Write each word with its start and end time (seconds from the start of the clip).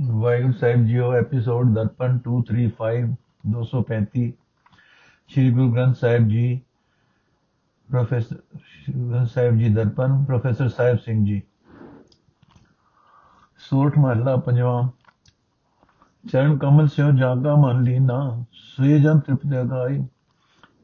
ਵਾਹਿਗੁਰੂ 0.00 0.52
ਸਾਹਿਬ 0.52 0.84
JIO 0.84 1.12
episode 1.12 1.74
Darpan 1.74 2.18
235 2.18 3.12
235 3.50 4.32
Shri 5.28 5.50
Guru 5.50 5.72
Granth 5.72 5.96
Sahib 5.96 6.28
ji, 6.28 6.60
professor, 7.90 8.36
ਸ਼੍ਰੀ 8.64 8.94
ਗੁਰੂ 8.94 9.10
ਗ੍ਰੰਥ 9.10 9.28
ਸਾਹਿਬ 9.28 9.58
ਜੀ 9.58 9.68
ਦਰਪਣ, 9.68 10.24
professor 10.24 10.68
Sahib 10.68 10.98
Singh 10.98 11.24
ji. 11.24 11.42
ਸੋਠ 13.58 13.98
ਮਹੱਲਾ 13.98 14.36
ਪੰਜਵਾਂ। 14.36 14.88
ਚਰਨ 16.24 16.58
ਕਮਲ 16.58 16.88
ਸਿਓ 16.88 17.10
ਜਾਗਾ 17.12 17.54
ਮਨ 17.54 17.82
ਲੀਨਾ, 17.82 18.44
ਸੋਏ 18.52 19.00
ਜਨ 19.00 19.20
ਤ੍ਰਿਪਤ 19.20 19.60
ਅਗਾਈ 19.62 20.04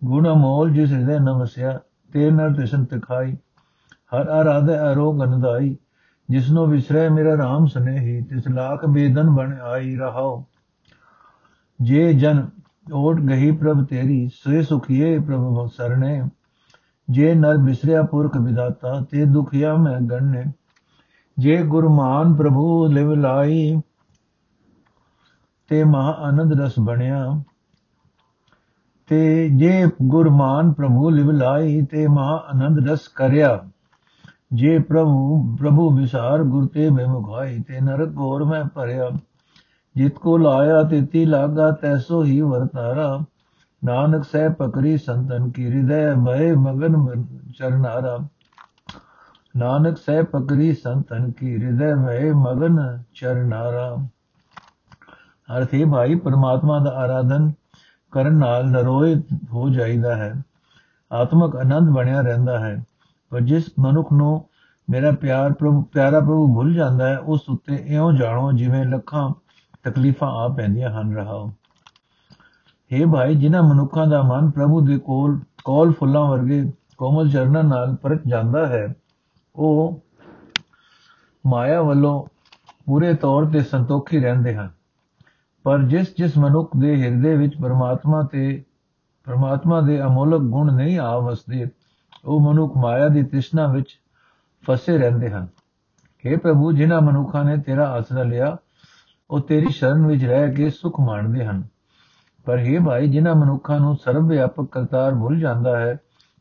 ਗੁਣ 0.05 0.33
ਅਮੋਲ 0.33 0.71
ਜਿਸ 0.71 0.93
ਹਿਰਦੈ 0.93 1.19
ਨ 1.19 1.31
ਵਸਿਆ 1.31 1.81
ਤੇ 2.13 2.31
ਨਰ 2.31 2.55
ਤਿਸਨ 2.55 2.85
ਤਿਖਾਈ 2.85 3.37
ਹਰ 4.15 4.29
ਆਰਾਧੈ 4.29 4.93
ਅਰੋਗ 4.93 5.25
ਅਨਦਾਈ। 5.25 5.77
ਜਿਸਨੋ 6.31 6.67
ਵਿਸਰੈ 6.67 7.09
ਮੇਰਾ 7.09 7.35
RAM 7.35 7.67
ਸਨੇਹੀ, 7.67 8.21
ਤਿਸ 8.21 8.49
ਲਾਖ 8.49 8.87
ਬੇਦਨ 8.87 9.31
ਬਣ 9.31 9.53
ਆਈ 9.53 9.97
ਰਹਾਓ 9.97 10.45
ਜੇ 11.81 12.15
ਜਨ 12.15 12.47
ਓਟ 12.93 13.21
ਗਹੀ 13.21 13.51
ਪ੍ਰਭ 13.51 13.87
ਤੇਰੀ 13.87 14.29
ਸੋਏ 14.29 14.63
ਸੁਖੀਏ 14.63 15.19
ਪ੍ਰਭ 15.19 15.69
ਸਰਣੇ। 15.77 16.23
ਜੇ 17.11 17.35
ਨਰ 17.35 17.57
ਬਿਸਰਿਆ 17.57 18.03
ਪੁਰਖ 18.03 18.37
ਵਿਦਾਤਾ, 18.37 19.01
ਤੇ 19.11 19.25
ਦੁਖਿਆ 19.25 19.75
ਮੈਂ 19.77 20.01
ਗਣਨੇ 20.01 20.45
ਜੇ 21.39 21.63
ਗੁਰਮਾਨ 21.63 22.35
ਪ੍ਰਭੂ 22.35 22.87
ਲਿਵ 22.87 23.15
ਲਾਈ, 23.15 23.81
ਤੇ 25.69 25.85
ਮਹਾ 25.85 26.11
ਆਨੰਦ 26.11 26.61
ਰਸ 26.61 26.75
ਬਣਿਆ। 26.81 27.43
ਤੇ 29.07 29.49
ਜੇ 29.49 29.87
ਗੁਰਮਾਨ 30.03 30.73
ਪ੍ਰਭੂ 30.73 31.11
ਲਿਵ 31.11 31.31
ਲਾਈ, 31.31 31.83
ਤੇ 31.83 32.07
ਮਹਾ 32.07 32.37
ਆਨੰਦ 32.37 32.91
ਰਸ 32.91 33.09
ਕਰਿਆ। 33.09 33.69
ਜੇ 34.53 34.79
ਪ੍ਰਭੂ 34.79 35.57
ਪ੍ਰਭੂ 35.61 35.91
ਵਿਸਾਰ 35.91 36.43
ਗੁਰ 36.43 36.67
ਤੇ 36.67 36.91
ਬੇਮੁਖਾਈ 36.91 37.63
ਤੇ 37.63 37.81
ਨਰਕ 37.81 38.09
ਗੋਰ 38.09 38.45
ਮੈਂ 38.45 38.65
ਭਰਿਆ। 38.65 39.11
ਜਿਤ 39.97 40.19
ਕੋ 40.19 40.39
ਲਾਇਆ 40.39 40.83
ਤਿਤੀ 40.83 41.25
ਲਾਗਾ, 41.25 41.71
ਤੈਸੋ 41.71 42.25
ਹੀ 42.25 42.41
ਵਰਤਾਰਾ। 42.41 43.19
ਨਾਨਕ 43.85 44.25
ਸਹਿ 44.25 44.49
ਪਕਰੀ 44.49 44.99
ਸੰਤਨ 44.99 45.51
ਕੀ 45.51 45.67
ਹਿਰਦੈ 45.67 46.15
ਭਏ 46.15 46.53
ਮਗਨ 46.53 47.23
ਚਰਨਾਰਾ। 47.59 48.19
ਨਾਨਕ 49.57 49.99
ਸਹਿ 49.99 50.23
ਪਕਰੀ 50.23 50.73
ਸੰਤਨ 50.73 51.31
ਕੀ 51.31 51.63
ਹਿਰਦੈ 51.63 51.95
ਭਏ 51.95 52.33
ਮਗਨ 52.33 53.03
ਚਰਨਾਰਾ। 53.15 53.97
ਅਰਥੇ 55.59 55.85
ਭਾਈ 55.85 56.15
ਪਰਮਾਤਮਾ 56.15 56.79
ਦਾ 56.79 56.91
ਆਰਾਧਨ 56.91 57.53
ਕਰਨ 58.11 58.35
ਨਾਲ 58.35 58.71
ਨਰੋਏ 58.71 59.23
ਹੋ 59.53 59.69
ਜਾਈਦਾ 59.69 60.17
ਹੈ। 60.17 60.43
ਆਤਮਕ 61.13 61.57
ਆਨੰਦ 61.57 61.91
ਬਣਿਆ 61.91 62.21
ਰਹਿੰਦਾ 62.21 62.59
ਹੈ। 62.59 62.85
ਪਰ 63.31 63.41
ਜਿਸ 63.41 63.65
ਮਨੁੱਖ 63.79 64.13
ਨੂੰ 64.13 64.50
ਮੇਰਾ 64.91 65.11
ਪਿਆਰ 65.11 65.53
ਪ੍ਰਭੂ, 65.53 65.83
ਪਿਆਰਾ 65.83 66.21
ਪ੍ਰਭੂ 66.21 66.55
ਭੁੱਲ 66.55 66.75
ਜਾਂਦਾ 66.75 67.09
ਹੈ, 67.09 67.19
ਉਸ 67.19 67.49
ਉੱਤੇ 67.49 67.75
ਇਉਂ 67.87 68.13
ਜਾਣੋ 68.13 68.53
ਜਿਵੇਂ 68.53 68.85
ਲੱਖਾਂ 68.85 69.31
ਤਕਲੀਫਾਂ 69.83 70.29
ਆ 70.29 70.49
ਪੈਂਦੀਆਂ 70.49 70.91
ਹਨ 70.91 71.15
ਰਹਾਓ। 71.17 71.51
हे 72.91 73.11
ਭਾਈ, 73.13 73.35
ਜਿਨ੍ਹਾਂ 73.35 73.63
ਮਨੁੱਖਾਂ 73.63 74.07
ਦਾ 74.07 74.23
ਮਨ 74.23 74.51
ਪ੍ਰਭੂ 74.51 74.81
ਦੇ 74.81 74.99
ਕੋਲ 74.99 75.41
ਕੋਲ 75.65 75.93
ਫੁੱਲਾਂ 75.93 76.25
ਵਰਗੇ 76.25 76.73
ਕੋਮਲ 76.99 77.31
ਚਰਨਾਂ 77.31 77.65
ਨਾਲ 77.65 77.97
ਪਰਚ 77.97 78.21
ਜਾਂਦਾ 78.27 78.67
ਹੈ, 78.67 78.95
ਉਹ 79.57 80.01
ਮਾਇਆ 81.47 81.83
ਵੱਲੋਂ 81.83 82.25
ਪੂਰੇ 82.87 83.15
ਤੌਰ 83.15 83.45
ਤੇ 83.45 83.61
ਸੰਤੋਖੀ 83.61 84.19
ਰਹਿੰਦੇ 84.19 84.55
ਹਨ। 84.55 84.71
ਪਰ 85.63 85.83
ਜਿਸ 85.83 86.17
ਜਿਸ 86.17 86.39
ਮਨੁੱਖ 86.39 86.71
ਦੇ 86.77 87.03
ਹਿਰਦੇ 87.03 87.37
ਵਿੱਚ 87.37 87.57
ਪਰਮਾਤਮਾ 87.63 88.23
ਤੇ, 88.23 88.65
ਪਰਮਾਤਮਾ 89.25 89.81
ਦੇ 89.81 90.03
ਅਮੋਲਕ 90.03 90.41
ਗੁਣ 90.41 90.75
ਨਹੀਂ 90.75 90.99
ਆ 90.99 91.19
ਵਸਦੇ, 91.19 91.69
ਉਹ 92.25 92.41
ਮਨੁੱਖ 92.41 92.77
ਮਾਇਆ 92.77 93.09
ਦੀ 93.09 93.23
ਤ੍ਰਿਸ਼ਨਾ 93.23 93.67
ਵਿੱਚ 93.67 94.01
ਫਸੇ 94.64 94.98
ਰਹਿੰਦੇ 94.98 95.30
ਹਨ 95.30 95.48
हे 96.24 96.40
ਪ੍ਰਭੂ 96.40 96.72
ਜਿਨ੍ਹਾਂ 96.72 97.02
ਮਨੁੱਖਾਂ 97.02 97.44
ਨੇ 97.46 97.58
ਤੇਰਾ 97.58 97.88
ਆਸਰਾ 97.90 98.24
ਲਿਆ 98.24 98.56
ਉਹ 99.30 99.40
ਤੇਰੀ 99.40 99.72
ਸ਼ਰਨ 99.72 100.06
ਵਿੱਚ 100.06 100.24
ਰਹਿ 100.24 100.54
ਕੇ 100.56 100.70
ਸੁਖ 100.70 101.00
ਮਾਣਦੇ 101.00 101.46
ਹਨ 101.46 101.64
ਪਰ 102.46 102.60
हे 102.60 102.84
ਭਾਈ 102.86 103.08
ਜਿਨ੍ਹਾਂ 103.08 103.36
ਮਨੁੱਖਾਂ 103.36 103.80
ਨੂੰ 103.80 103.96
ਸਰਵ 103.98 104.28
ਵਿਆਪਕ 104.28 104.70
ਕਰਤਾਰ 104.72 105.16
ਭੁੱਲ 105.16 105.40
ਜਾਂਦਾ 105.40 105.78
ਹੈ 105.80 105.98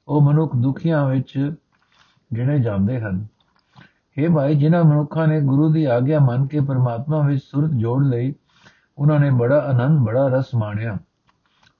ਉਹ 0.08 0.22
ਮਨੁੱਖ 0.22 0.56
ਦੁਖੀਆਂ 0.56 1.04
ਵਿੱਚ 1.06 1.38
ਗਿਣੇ 2.30 2.58
ਜਾਂਦੇ 2.58 3.00
ਹਨ 3.00 3.26
हे 4.16 4.32
ਭਾਈ 4.34 4.54
ਜਿਨ੍ਹਾਂ 4.54 4.84
ਮਨੁੱਖਾਂ 4.84 5.26
ਨੇ 5.26 5.40
ਗੁਰੂ 5.40 5.72
ਦੀ 5.72 5.84
ਆਗਿਆ 5.84 6.18
ਮੰਨ 6.20 6.46
ਕੇ 6.46 6.60
ਪਰਮਾਤਮਾ 6.60 7.20
ਵਿੱਚ 7.20 7.42
ਸੁਰਤ 7.42 7.70
ਜੋੜ 7.70 8.02
ਲਈ 8.04 8.34
ਉਹਨਾਂ 8.98 9.18
ਨੇ 9.20 9.30
ਬੜਾ 9.30 9.60
ਆਨੰਦ 9.60 9.98
ਬੜਾ 10.00 10.26
ਰਸ 10.28 10.54
ਮਾਣਿਆ 10.54 10.98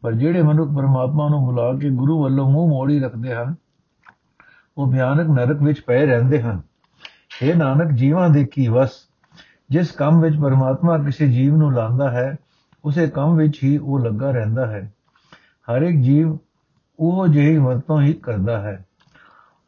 ਪਰ 0.03 0.13
ਜਿਹੜੇ 0.13 0.43
ਮਨੁੱਖ 0.43 0.71
ਪਰਮਾਤਮਾ 0.71 1.29
ਨੂੰ 1.29 1.45
ਬੁਲਾ 1.45 1.73
ਕੇ 1.73 1.91
ਗੁਰੂ 1.91 2.23
ਵੱਲੋਂ 2.23 2.51
ਮੂੰਹ 2.51 2.69
ਮੋੜੀ 2.69 2.99
ਰੱਖਦੇ 3.01 3.35
ਹਨ 3.35 3.55
ਉਹ 4.80 4.92
ਭਿਆਨਕ 4.92 5.30
ਨਰਕ 5.30 5.62
ਵਿੱਚ 5.62 5.82
ਪਏ 5.82 6.06
ਰਹਿੰਦੇ 6.06 6.42
ਹਨ। 6.42 6.62
ਇਹ 7.42 7.56
ਨਾਨਕ, 7.56 7.92
ਜੀਵਾਂ 7.92 8.30
ਦੇ 8.30 8.46
ਕੀ 8.46 8.68
ਵਸ? 8.68 8.92
ਜਿਸ 9.70 9.92
ਕੰਮ 9.92 10.22
ਵਿੱਚ 10.22 10.36
ਪਰਮਾਤਮਾ 10.40 10.98
ਕਿਸੇ 10.98 11.28
ਜੀਵ 11.28 11.56
ਨੂੰ 11.56 11.74
ਲਾਂਦਾ 11.74 12.10
ਹੈ, 12.12 12.38
ਉਸੇ 12.86 13.08
ਕੰਮ 13.08 13.36
ਵਿੱਚ 13.36 13.64
ਹੀ 13.64 13.78
ਉਹ 13.78 14.00
ਲੱਗਾ 14.00 14.32
ਰਹਿੰਦਾ 14.32 14.66
ਹੈ। 14.68 14.92
ਹਰ 15.68 15.82
ਇੱਕ 15.82 15.98
ਜੀਵ 16.02 16.38
ਉਹ 17.00 17.28
ਜਿਹੀ 17.28 17.58
ਵਰਤੋਂ 17.58 18.02
ਹੀ 18.02 18.14
ਕਰਦਾ 18.14 18.60
ਹੈ, 18.62 18.86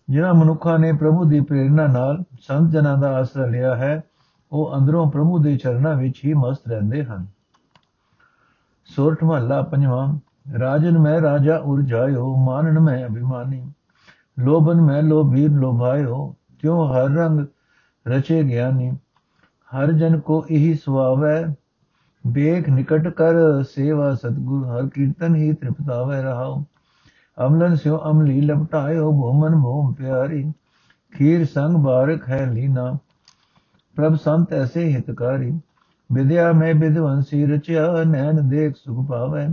ਜਿਨ੍ਹਾਂ 0.10 0.34
ਮਨੁੱਖਾਂ 0.34 0.80
ਨੇ 0.80 0.92
ਪ੍ਰਭੂ 0.94 1.26
ਦੀ 1.26 1.40
ਪ੍ਰੇਰਣਾ 1.40 1.88
ਨਾਲ 1.88 2.24
ਸੰਤ 2.42 2.72
ਜਨਾਂ 2.72 2.98
ਦਾ 2.98 3.12
ਆਸਰਾ 3.18 3.46
ਲਿਆ 3.46 3.76
ਹੈ, 3.76 4.02
ਉਹ 4.52 4.78
ਅੰਦਰੋਂ 4.78 5.12
ਪ੍ਰਭੂ 5.12 5.40
ਦੇ 5.40 5.58
ਚਰਨਾਂ 5.58 5.96
ਵਿੱਚ 5.96 6.22
ਹੀ 6.26 6.34
ਮਸਤ 6.34 6.68
ਰਹਿੰਦੇ 6.68 7.04
ਹਨ। 7.06 7.28
ਸੋਰਠ 8.86 9.24
ਮਹੱਲਾ 9.24 9.62
ਪੰਜਵਾਂ, 9.62 10.08
ਰਾਜਨ 10.60 10.98
ਮੈਂ 11.00 11.22
ਰਾਜਾ 11.22 11.58
ਉਰਜਾਇਓ 11.58 12.36
ਮਾਨਨ 12.36 12.80
ਮੈਂ 12.80 13.06
ਅਭਿਮਾਨੀ। 13.08 13.72
ਲੋਭਨ 14.38 14.82
ਮੈਂ 14.82 15.02
ਲੋਭੀ 15.04 15.48
ਲੋਭਾਇਓ 15.50 16.26
ਕਿਉ 16.60 16.86
ਹਰ 16.88 17.10
ਰੰਗ 17.10 17.46
ਰਚੇ 18.06 18.42
ਗਿਆਨੀ 18.44 18.90
ਹਰ 19.70 19.92
ਜਨ 19.92 20.20
ਕੋ 20.20 20.44
ਇਹੀ 20.50 20.74
ਸੁਆਵੈ 20.74 21.42
ਬੇਖ 22.24 22.70
ਨਿਕਟ 22.70 23.08
ਕਰ 23.08 23.36
ਸੇਵਾ 23.64 24.14
ਸਤਗੁਰ 24.14 24.66
ਹਰ 24.68 24.88
ਕੀਰਤਨ 24.88 25.36
ਹੀ 25.36 25.54
ਤ੍ਰਿਪਤਾਵੇ 25.54 26.22
ਰਹਾਓ 26.22 26.64
ਅਮਲਨ 27.38 27.76
ਸਿਓ 27.76 28.00
ਅਮਲੀ 28.12 28.42
ਲਪਟਾਇਓ 28.42 29.12
ਭੂਮਨ 29.12 29.56
ਭੂਮ 29.62 29.94
ਪਿਆਰੀ 29.94 30.44
ਖੀਰ 31.14 31.46
ਸੰਗ 31.46 31.78
ਬਾਰਕ 31.78 32.30
ਹੈ 32.30 32.46
ਲੀਨਾ 32.46 32.92
ਪ੍ਰਭ 33.98 34.16
ਸੰਤ 34.16 34.54
ਐਸੇ 34.54 34.86
ਹਿਤਕਾਰੀ 34.92 35.52
ਵਿਦਿਆ 36.10 36.52
ਮੈਂ 36.52 36.74
ਵਿਦਵੰਸੀ 36.74 37.46
ਰਚਿਆ 37.46 38.04
ਨੈਣ 38.04 38.42
ਦੇਖ 38.42 38.76
ਸੁਖ 38.76 39.06
ਪਾਵੈ 39.08 39.48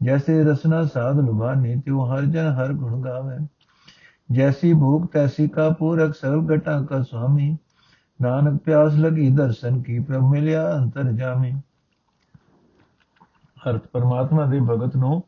ਜੈਸੇ 0.00 0.42
ਰਸਨਾ 0.44 0.84
ਸਾਧ 0.84 1.20
ਲੁਭਾਨੀ 1.20 1.76
ਤਿਉ 1.76 2.04
ਹਰ 2.06 2.24
ਜਨ 2.24 2.52
ਹਰ 2.52 2.72
ਗੁਣ 2.72 3.00
ਗਾਵੇ 3.02 3.36
ਜੈਸੀ 4.28 4.72
ਭੂਖ 4.72 5.06
ਤੈਸੀ 5.12 5.46
ਕਾ 5.48 5.68
ਪੂਰਕ 5.70 6.14
ਸਰਲ 6.14 6.44
ਘਟਾ 6.52 6.80
ਕਾ 6.80 7.02
ਸੁਆਮੀ 7.02 7.56
ਨਾਨਕ 8.20 8.60
ਪਿਆਸ 8.62 8.94
ਲਗੀ 8.94 9.28
ਦਰਸ਼ਨ 9.30 9.80
ਕੀ 9.82 9.98
ਪ੍ਰਭ 9.98 10.30
ਮਿਲਿਆ 10.30 10.68
ਅੰਤਰ 10.72 11.12
ਜਾਮੀ 11.12 11.52
ਅਰਥ 13.56 13.86
ਪਰਮਾਤਮਾ 13.92 14.44
ਦੇ 14.46 14.60
ਭਗਤ 14.60 14.96
ਨੂੰ 14.96 15.22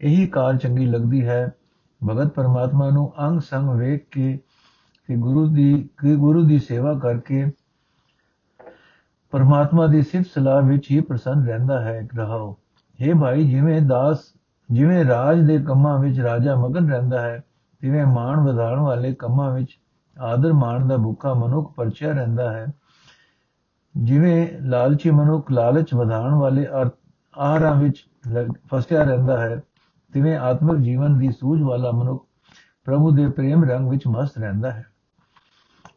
ਇਹੀ 0.00 0.26
ਕਾਲ 0.26 0.58
ਚੰਗੀ 0.58 0.86
ਲੱਗਦੀ 0.86 1.24
ਹੈ 1.26 1.46
ਭਗਤ 2.00 2.32
ਪਰਮਾਤਮਾ 2.32 2.88
ਨੂੰ 2.90 3.12
ਅੰਗ 3.20 3.40
ਸੰਗ 3.40 3.70
ਵੇਖ 3.70 4.04
ਕੇ 4.12 4.38
ਕਿ 5.08 5.16
ਗੁਰੂ 5.16 5.46
ਦੀ 5.48 5.72
ਕਿ 6.00 6.14
ਗੁਰੂ 6.16 6.42
ਦੀ 6.42 6.58
ਸੇਵਾ 6.58 6.94
ਕਰਕੇ 6.98 7.44
ਪਰਮਾਤਮਾ 9.32 9.86
ਦੀ 9.86 10.02
ਸਿਫਤ 10.02 10.26
ਸਲਾਹ 10.26 10.60
ਵਿੱਚ 10.62 10.90
ਹੀ 10.90 11.00
ਪ੍ਰਸੰਨ 11.00 11.46
ਰਹਿੰਦਾ 11.46 11.80
ਹੈ 11.80 12.00
ਰਹਾਓ 12.16 12.56
हे 12.98 13.18
ਭਾਈ 13.20 13.44
ਜਿਵੇਂ 13.44 13.80
ਦਾਸ 13.82 14.32
ਜਿਵੇਂ 14.68 15.04
ਰਾਜ 15.04 15.40
ਦੇ 15.46 15.58
ਕੰਮਾਂ 15.58 15.98
ਵਿੱਚ 15.98 16.20
ਰਾਜਾ 16.20 16.54
ਮਗਨ 16.56 16.90
ਰਹਿੰਦਾ 16.90 17.20
ਹੈ 17.20 17.42
ਤਿਵੇਂ 17.82 18.04
ਮਾਣ 18.06 18.40
ਵਧਾਉਣ 18.40 18.80
ਵਾਲੇ 18.80 19.14
ਕੰਮਾਂ 19.14 19.50
ਵਿੱਚ 19.52 19.78
ਆਦਰ 20.16 20.52
ਮਾਣ 20.52 20.86
ਦਾ 20.88 20.96
ਭੁੱਖਾ 20.96 21.32
ਮਨੁੱਖ 21.34 21.72
ਪਰਚਿਆ 21.74 22.12
ਰਹਿੰਦਾ 22.12 22.52
ਹੈ, 22.52 22.66
ਜਿਵੇਂ 23.94 24.46
ਲਾਲਚੀ 24.62 25.10
ਮਨੁੱਖ 25.10 25.50
ਲਾਲਚ 25.52 25.94
ਵਧਾਉਣ 25.94 26.34
ਵਾਲੇ 26.34 26.66
ਆਹਾਰਾਂ 26.66 27.74
ਵਿੱਚ 27.74 28.04
ਫਸਿਆ 28.66 29.02
ਰਹਿੰਦਾ 29.02 29.38
ਹੈ, 29.40 29.60
ਤਿਵੇਂ 30.12 30.36
ਆਤਮਿਕ 30.38 30.80
ਜੀਵਨ 30.80 31.18
ਦੀ 31.18 31.30
ਸੂਝ 31.30 31.60
ਵਾਲਾ 31.62 31.90
ਮਨੁੱਖ 31.90 32.24
ਪ੍ਰਭੂ 32.86 33.10
ਦੇ 33.10 33.28
ਪ੍ਰੇਮ 33.28 33.64
ਰੰਗ 33.64 33.90
ਵਿੱਚ 33.90 34.06
ਮਸਤ 34.06 34.38
ਰਹਿੰਦਾ 34.38 34.70
ਹੈ। 34.70 34.84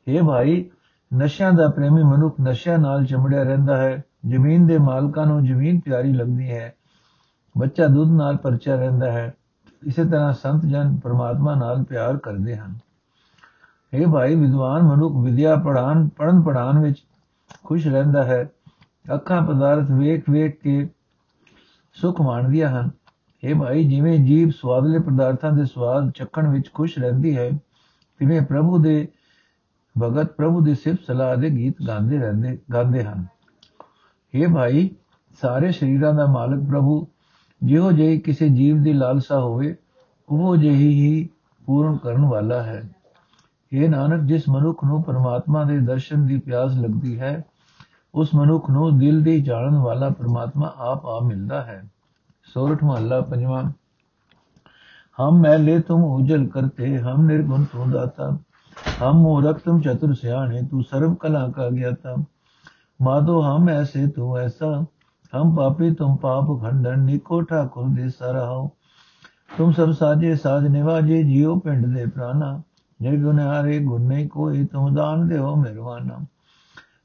ਇਹ 0.08 0.22
ਭਾਈ, 0.24 0.70
ਨਸ਼ਿਆਂ 1.12 1.52
ਦਾ 1.54 1.68
ਪ੍ਰੇਮੀ 1.68 2.04
ਮਨੁੱਖ 2.04 2.40
ਨਸ਼ਿਆਂ 2.42 2.78
ਨਾਲ 2.78 3.06
ਚਮੜਿਆ 3.06 3.44
ਰਹਿੰਦਾ 3.44 3.78
ਹੈ, 3.78 4.04
ਜ਼ਮੀਨ 4.28 4.66
ਦੇ 4.68 4.78
ਮਾਲਕਾਂ 4.78 5.26
ਨੂੰ 5.26 5.46
ਜ਼ਮੀਨ 5.46 5.80
ਪਿਆਰੀ 5.80 6.14
ਲੱਗਦੀ 6.14 6.52
ਹੈ, 6.52 6.74
ਬੱਚਾ 7.56 7.88
ਦੁੱਧ 7.88 8.12
ਨਾਲ 8.12 8.38
ਪਰਚਿਆ 8.38 8.76
ਰਹਿੰਦਾ 8.76 9.12
ਹੈ 9.12 9.34
ਇਸੇ 9.88 10.06
ਤਰ੍ਹਾਂ 10.06 10.34
ਸੰਤ 10.34 10.66
ਜਨ 10.66 11.00
ਪਰਮਾਤਮਾ 11.04 11.56
ਨਾਲ 11.56 11.84
ਪਿਆਰ 11.84 12.18
ਕਰਦੇ 12.18 12.56
ਹਨ। 12.56 12.76
ਇਹ 13.94 14.08
ਭਾਈ, 14.08 14.36
ਵਿਦਵਾਨ 14.36 14.84
ਮਨੁੱਖ 14.84 15.16
ਵਿਦਿਆ 15.16 15.56
ਪੜਾਨ 15.56 16.10
ਪੜਨ 16.10 16.42
ਪੜਾਨ 16.42 16.80
ਵਿੱਚ 16.80 17.04
ਖੁਸ਼ 17.64 17.88
ਰਹਿੰਦਾ 17.88 18.24
ਹੈ। 18.24 18.50
ਅੱਖਾਂ 19.14 19.42
ਪਦਾਰਥ 19.42 19.92
ਵੇਖ 19.92 20.24
ਵੇਖ 20.30 20.62
ਕੇ 20.62 20.90
ਸੁਖ 21.94 22.22
ਮਾਣਦੀਆਂ 22.22 22.70
ਹਨ। 22.70 22.90
ਇਹ 23.44 23.56
ਭਾਈ, 23.56 23.90
ਜਿਵੇਂ 23.90 24.20
ਜੀਵ 24.20 24.50
ਸਵਾਦਲੇ 24.50 25.00
ਪਦਾਰਥਾਂ 25.00 25.52
ਦੇ 25.52 25.66
ਸਵਾਦ 25.66 26.12
ਚੱਖਣ 26.12 26.48
ਵਿੱਚ 26.48 26.74
ਖੁਸ਼ 26.74 27.00
ਰਹਿੰਦੀ 27.00 27.38
ਹੈ, 27.38 27.50
ਤਿਵੇਂ 28.18 28.42
ਪ੍ਰਭੂ 28.42 28.78
ਦੇ 28.78 29.08
ਭਗਤ 30.04 30.32
ਪ੍ਰਭੂ 30.32 30.62
ਦੀ 30.62 30.76
ਸਿਫਤ 30.76 31.00
ਸਲਾਹ 31.08 31.36
ਦੇ 31.36 31.50
ਗੀਤ 31.50 31.76
ਗਾਉਂਦੇ 31.88 32.18
ਰਹਿੰਦੇ, 32.18 32.60
ਗਾਉਂਦੇ 32.74 33.04
ਹਨ। 33.04 33.26
ਇਹ 34.34 34.48
ਭਾਈ, 34.48 34.90
ਸਾਰੇ 35.42 35.72
ਸ਼ਰੀਰਾਂ 35.72 36.14
ਦਾ 36.14 36.26
ਮਾਲਕ 36.26 36.70
ਪ੍ਰਭੂ 36.70 37.08
ਜਿਹੋ 37.64 37.92
ਜਿਹੀ 37.92 38.20
ਕਿਸੇ 38.20 38.50
ਜੀਵ 38.50 38.84
ਦੀ 38.84 38.94
ਲਾਲਸਾ 38.94 39.40
ਹੋਵੇ, 39.40 39.76
ਉਹ 40.30 40.58
ਜਿਹੀ 40.58 40.90
ਹੀ 40.90 41.30
ਪੂਰਨ 41.66 41.98
ਕਰਨ 41.98 42.26
ਵਾਲਾ 42.26 42.64
ਹੈ। 42.64 42.90
ਇਹ 43.72 43.90
ਨਾਨਕ, 43.90 44.24
ਜਿਸ 44.24 44.50
ਮਨੁੱਖ 44.50 44.84
ਨੂੰ 44.84 45.04
ਪਰਮਾਤਮਾ 45.04 45.64
ਦੇ 45.64 45.80
ਦਰਸ਼ਨ 45.80 46.26
ਦੀ 46.26 46.40
ਪਿਆਸ 46.40 46.78
ਲੱਗਦੀ 46.78 47.20
ਹੈ, 47.20 47.46
ਉਸ 48.16 48.36
ਮਨੁੱਖ 48.36 48.70
ਨੂੰ 48.70 49.00
ਦਿਲ 49.00 49.24
ਦੀ 49.24 49.42
ਜਾਣਨ 49.42 49.78
ਵਾਲਾ 49.78 50.10
ਪ੍ਰਮਾਤਮਾ 50.10 50.74
ਆਪ 50.78 51.06
ਆ 51.06 51.20
ਮਿਲਦਾ 51.26 51.62
ਹੈ। 51.62 51.84
ਸੋਰਠ 52.44 52.84
ਮਹੱਲਾ 52.84 53.22
ਪੰਜਵਾਂ। 53.22 53.72
ਹਮ 55.20 55.40
ਮੈਲੇ 55.40 55.80
ਤੁਮ 55.80 56.04
ਉਜਲ 56.04 56.48
ਕਰਤੇ, 56.48 56.98
ਹਮ 56.98 57.26
ਨਿਰਗੁਣ 57.26 57.64
ਤੂੰ 57.64 57.92
ਦਾਤਾ। 57.92 58.38
ਹਮ 59.04 59.14
ਮੂਰਖ, 59.14 59.60
ਤੁਮ 59.60 59.82
ਚਤੁਰ 59.82 60.14
ਸਿਆਣੇ, 60.14 60.62
ਤੂੰ 60.62 60.84
ਸਰਬ 60.84 61.16
ਕਲਾ 61.16 61.48
ਕਾ 61.48 61.70
ਗਿਆਤਾ। 61.70 62.16
ਮਾਧੋ 63.02 63.42
ਹਮ 63.42 63.70
ਐਸੇ 63.70 64.08
ਤੂੰ 64.08 64.38
ਐਸਾ 64.38 64.86
हम 65.34 65.56
पापी, 65.56 65.92
तुम 65.92 66.16
पाप 66.16 66.46
खंडन 66.46 67.00
निकोठा 67.00 67.64
ठाकुर 67.64 67.86
दे 67.86 68.10
सरहाओ 68.10 68.70
तुम 69.58 69.72
सब 69.72 69.92
साजे 69.92 70.36
साज 70.36 70.66
निवाजे, 70.66 71.24
जियो 71.24 71.56
पिंड 71.56 71.86
दे 71.86 72.08
प्राणा। 72.08 72.64
निर्गुनारे 73.02 73.80
गुण 73.80 74.02
नहीं 74.02 74.28
कोई, 74.28 74.66
तुम 74.66 74.96
दान 74.96 75.28
दे 75.28 75.38
हो 75.38 75.56
मेहरबाना। 75.56 76.28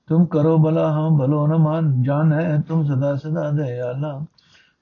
तुम 0.08 0.24
करो 0.24 0.58
भला 0.58 0.90
हम 0.90 1.18
भलो 1.18 1.46
न 1.46 1.54
मान, 1.54 2.02
जान 2.02 2.32
है 2.32 2.62
तुम 2.62 2.84
सदा 2.84 3.16
सदा 3.16 3.50
दयाला। 3.50 4.26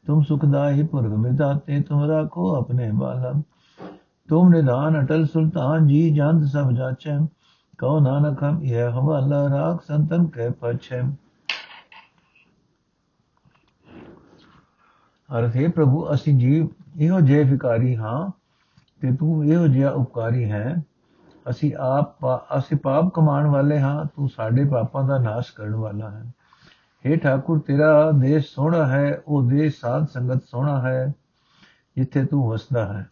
तुम 0.07 0.23
सुखदाही 0.23 0.83
पुर्ग 0.83 1.13
बिताते 1.13 1.81
तुम 1.81 2.05
राखो 2.05 2.51
अपने 2.51 2.93
बाला। 2.93 3.43
तुम 4.29 4.53
निधान 4.53 4.95
अटल 4.95 5.27
सुल्तान, 5.27 5.87
जी 5.87 6.15
जान 6.15 6.47
सब 6.47 6.73
जाचे। 6.73 7.27
कहो 7.79 8.01
नानक, 8.01 8.45
हम 8.45 8.63
यह 8.63 8.95
हवाला, 8.95 9.47
राख 9.47 9.81
संतन 9.81 10.27
कह 10.27 10.51
पछे। 10.63 11.03
ਅਰਥ 15.39 15.57
ਹੈ 15.57 15.69
ਪ੍ਰਭੂ, 15.69 16.15
ਅਸੀਂ 16.15 16.39
ਜੀਵ 16.39 16.69
ਇਹੋ 16.97 17.21
ਜਿਹੇ 17.21 17.45
ਵਿਕਾਰੀ 17.45 17.97
ਹਾਂ 17.97 18.31
ਤੇ 19.01 19.17
ਤੂੰ 19.17 19.45
ਇਹੋ 19.45 19.67
ਜਿਹਾ 19.67 19.91
ਉਪਕਾਰੀ 19.91 20.51
ਹੈ। 20.51 20.83
ਅਸੀਂ 21.51 21.75
ਆਪ 21.79 22.17
ਅਸੀਂ 22.59 22.77
ਪਾਪ 22.79 23.09
ਕਮਾਉਣ 23.15 23.47
ਵਾਲੇ 23.47 23.81
ਹਾਂ, 23.81 24.05
ਤੂੰ 24.05 24.29
ਸਾਡੇ 24.29 24.65
ਪਾਪਾਂ 24.65 25.05
ਦਾ 25.05 25.19
ਨਾਸ਼ 25.19 25.53
ਕਰਨ 25.53 25.75
ਵਾਲਾ 25.75 26.11
ਹੈ। 26.11 26.25
हे 27.07 27.19
ਠਾਕੁਰ, 27.19 27.59
ਤੇਰਾ 27.59 28.11
ਦੇਸ਼ 28.11 28.55
ਸੋਹਣਾ 28.55 28.87
ਹੈ, 28.87 29.23
ਉਹ 29.29 29.43
ਦੇਸ਼ 29.43 29.81
ਸਾਧ 29.81 30.07
ਸੰਗਤ 30.07 30.45
ਸੋਹਣਾ 30.45 30.81
ਹੈ, 30.81 31.13
ਜਿੱਥੇ 31.97 32.25
ਤੂੰ 32.25 32.51
ਵਸਦਾ 32.51 32.93
ਹੈ। 32.93 33.07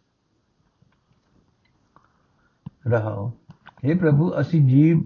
ਰਹਾਓ। 2.86 3.32
हे 3.88 3.98
ਪ੍ਰਭੂ, 3.98 4.32
ਅਸੀਂ 4.40 4.68
ਜੀਵ 4.68 5.04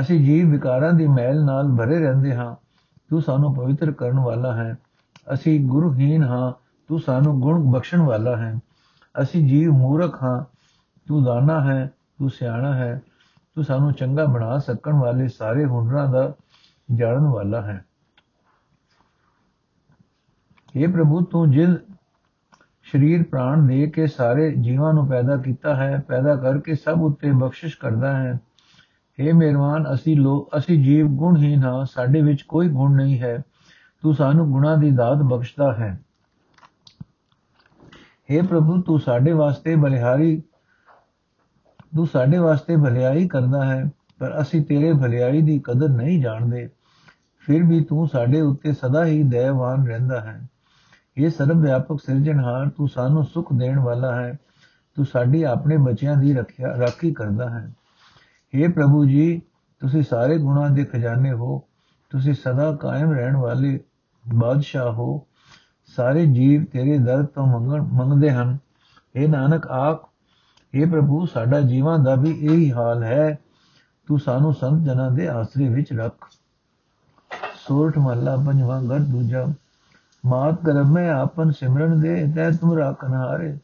ਅਸੀਂ 0.00 0.24
ਜੀਵ 0.24 0.50
ਵਿਕਾਰਾਂ 0.50 0.92
ਦੀ 0.92 1.06
ਮੈਲ 1.06 1.44
ਨਾਲ 1.44 1.68
ਭਰੇ 1.78 1.98
ਰਹਿੰਦੇ 1.98 2.34
ਹਾਂ। 2.34 2.56
ਤੂੰ 3.08 3.22
ਸਾਨੂੰ 3.22 3.54
ਪਵਿੱਤਰ 3.54 3.92
ਕਰਨ 3.92 4.18
ਵਾਲਾ 4.20 4.56
ਹੈ। 4.56 4.78
ਅਸੀਂ 5.34 5.68
ਗੁਰਹੀਨ 5.68 6.22
ਹਾਂ, 6.24 6.52
ਤੂੰ 6.88 7.00
ਸਾਨੂੰ 7.00 7.40
ਗੁਣ 7.40 7.72
ਬਖਸ਼ਣ 7.72 8.00
ਵਾਲਾ 8.00 8.36
ਹੈ। 8.36 8.58
ਅਸੀਂ 9.22 9.48
ਜੀਵ 9.48 9.70
ਮੂਰਖ 9.70 10.22
ਹਾਂ, 10.22 10.44
ਤੂੰ 11.08 11.24
ਦਾਨਾ 11.24 11.64
ਹੈ, 11.64 11.90
ਤੂੰ 12.18 12.30
ਸਿਆਣਾ 12.30 12.74
ਹੈ। 12.74 13.02
ਤੂੰ 13.54 13.64
ਸਾਨੂੰ 13.64 13.92
ਚੰਗਾ 13.92 14.24
ਬਣਾ 14.24 14.58
ਸਕਣ 14.58 14.92
ਵਾਲੇ 14.92 15.28
ਸਾਰੇ 15.28 15.64
ਹੁਨਰਾਂ 15.64 16.08
ਦਾ 16.08 16.34
ਜਾਣਨ 16.94 17.26
ਵਾਲਾ 17.28 17.60
ਹੈ। 17.60 17.84
ਇਹ 20.76 20.88
ਪ੍ਰਭੂ, 20.88 21.20
ਤੂੰ 21.20 21.50
ਜਿਲ 21.50 21.78
ਸਰੀਰ 22.92 23.22
ਪ੍ਰਾਣ 23.22 23.66
ਦੇ 23.66 23.86
ਕੇ 23.86 24.06
ਸਾਰੇ 24.06 24.56
ਜੀਵਾਂ 24.56 24.94
ਨੂੰ 24.94 25.08
ਪੈਦਾ 25.08 25.36
ਕੀਤਾ 25.36 25.76
ਹੈ, 25.76 26.04
ਪੈਦਾ 26.08 26.36
ਕਰਕੇ 26.36 26.74
ਸਭ 26.74 27.02
ਉੱਤੇ 27.02 27.30
ਬਖਸ਼ਿਸ਼ 27.30 27.78
ਕਰਦਾ 27.78 28.16
ਹੈ। 28.16 28.40
हे 29.20 29.36
ਮਿਹਰਬਾਨ, 29.36 29.94
ਅਸੀਂ 29.94 30.16
ਲੋਕ 30.16 30.56
ਅਸੀਂ 30.56 30.84
ਜੀਵ 30.84 31.06
ਗੁਣਹੀਨ 31.06 31.64
ਹਾਂ, 31.64 31.84
ਸਾਡੇ 31.84 32.22
ਵਿੱਚ 32.22 32.42
ਕੋਈ 32.42 32.68
ਗੁਣ 32.68 32.96
ਨਹੀਂ 32.96 33.20
ਹੈ। 33.20 33.42
ਤੂੰ 34.00 34.14
ਸਾਨੂੰ 34.14 34.52
ਗੁਣਾ 34.52 34.76
ਦੀ 34.76 34.90
ਦਾਤ 34.90 35.16
ਬਖਸ਼ਦਾ 35.16 35.72
ਹੈ। 35.72 36.00
हे 38.32 38.46
ਪ੍ਰਭੂ, 38.46 38.82
ਤੂੰ 38.82 39.00
ਸਾਡੇ 39.00 39.32
ਵਾਸਤੇ 39.32 39.76
ਬਲਿਹਾਰੀ 39.76 40.42
ਤੂੰ 41.96 42.06
ਸਾਡੇ 42.06 42.38
ਵਾਸਤੇ 42.38 42.76
ਭਲਾਈ 42.76 43.28
ਕਰਦਾ 43.28 43.64
ਹੈ, 43.64 43.90
ਪਰ 44.18 44.40
ਅਸੀਂ 44.40 44.64
ਤੇਰੇ 44.64 44.92
ਭਲਾਈ 44.92 45.42
ਦੀ 45.42 45.58
ਕਦਰ 45.58 45.88
ਨਹੀਂ 45.88 46.22
ਜਾਣਦੇ। 46.22 46.70
ਫਿਰ 47.38 47.62
ਵੀ 47.62 47.84
ਤੂੰ 47.84 48.08
ਸਾਡੇ 48.08 48.40
ਉੱਤੇ 48.40 48.72
ਸਦਾ 48.72 49.04
ਹੀ 49.04 49.22
ਦਇਆਵਾਨ 49.22 49.86
ਰਹਿੰਦਾ 49.86 50.20
ਹੈ। 50.20 50.48
ਇਹ 51.16 51.30
ਸਰਬ 51.30 51.60
ਵਿਆਪਕ 51.60 52.00
ਸਿਰਜਣਹਾਰ, 52.06 52.68
ਤੂੰ 52.68 52.88
ਸਾਨੂੰ 52.88 53.24
ਸੁਖ 53.24 53.52
ਦੇਣ 53.52 53.78
ਵਾਲਾ 53.78 54.14
ਹੈ। 54.14 54.38
ਤੂੰ 54.94 55.06
ਸਾਡੀ 55.06 55.42
ਆਪਣੇ 55.42 55.76
ਬੱਚਿਆਂ 55.76 56.16
ਦੀ 56.16 56.34
ਰੱਖਿਆ, 56.34 56.78
ਰਾਖੀ 56.78 57.12
ਕਰਦਾ 57.12 57.50
ਹੈ। 57.50 57.72
हे 58.56 58.72
ਪ੍ਰਭੂ 58.72 59.04
ਜੀ, 59.04 59.42
ਤੁਸੀਂ 59.80 60.02
ਸਾਰੇ 60.02 60.38
ਗੁਣਾਂ 60.38 60.70
ਦੇ 60.70 60.84
ਖਜ਼ਾਨੇ 60.84 61.32
ਹੋ। 61.32 61.62
ਤੁਸੀਂ 62.10 62.34
ਸਦਾ 62.34 62.76
ਕਾਇਮ 62.76 63.12
ਰਹਿਣ 63.12 63.36
ਵਾਲੇ 63.36 63.80
ਬਾਦਸ਼ਾਹ 64.28 64.92
ਹੋ, 64.92 65.26
ਸਾਰੇ 65.86 66.26
ਜੀਵ 66.26 66.64
ਤੇਰੇ 66.64 66.98
ਦਰ 66.98 67.24
ਤੋਂ 67.24 67.46
ਮੰਗਣ, 67.46 67.82
ਮੰਗਦੇ 67.82 68.30
ਹਨ। 68.30 68.58
ਇਹ 69.16 69.28
ਨਾਨਕ 69.28 69.66
ਆਖ 69.66 70.08
ਇਹ 70.74 70.90
ਪ੍ਰਭੂ, 70.90 71.26
ਸਾਡਾ 71.26 71.60
ਜੀਵਾਂ 71.60 71.98
ਦਾ 71.98 72.14
ਵੀ 72.14 72.30
ਇਹੀ 72.30 72.72
ਹਾਲ 72.72 73.02
ਹੈ। 73.02 73.38
ਤੂੰ 74.06 74.18
ਸਾਨੂੰ 74.18 74.54
ਸੰਤ 74.54 74.82
ਜਨਾਂ 74.82 75.10
ਦੇ 75.10 75.28
ਆਸਰੇ 75.28 75.68
ਵਿੱਚ 75.68 75.92
ਰੱਖ। 75.92 76.14
ਸੋਰਠ 77.54 77.98
ਮਹੱਲਾ, 77.98 78.36
ਪੰਜਵਾਂ 78.36 78.82
ਘਰ 78.82 78.98
ਦੂਜਾ, 78.98 79.46
ਮਾਤ 80.26 80.62
ਗਰਭ 80.62 80.86
ਮੈਂ 80.86 81.10
ਆਪਨ 81.10 81.50
ਸਿਮਰਨ 81.50 82.00
ਦੇ, 82.00 82.32
ਤੈ 82.36 82.50
ਤੁਮ 82.50 82.78
ਰਾਖਨ 82.78 83.14
ਹਾਰੇ। 83.14 83.58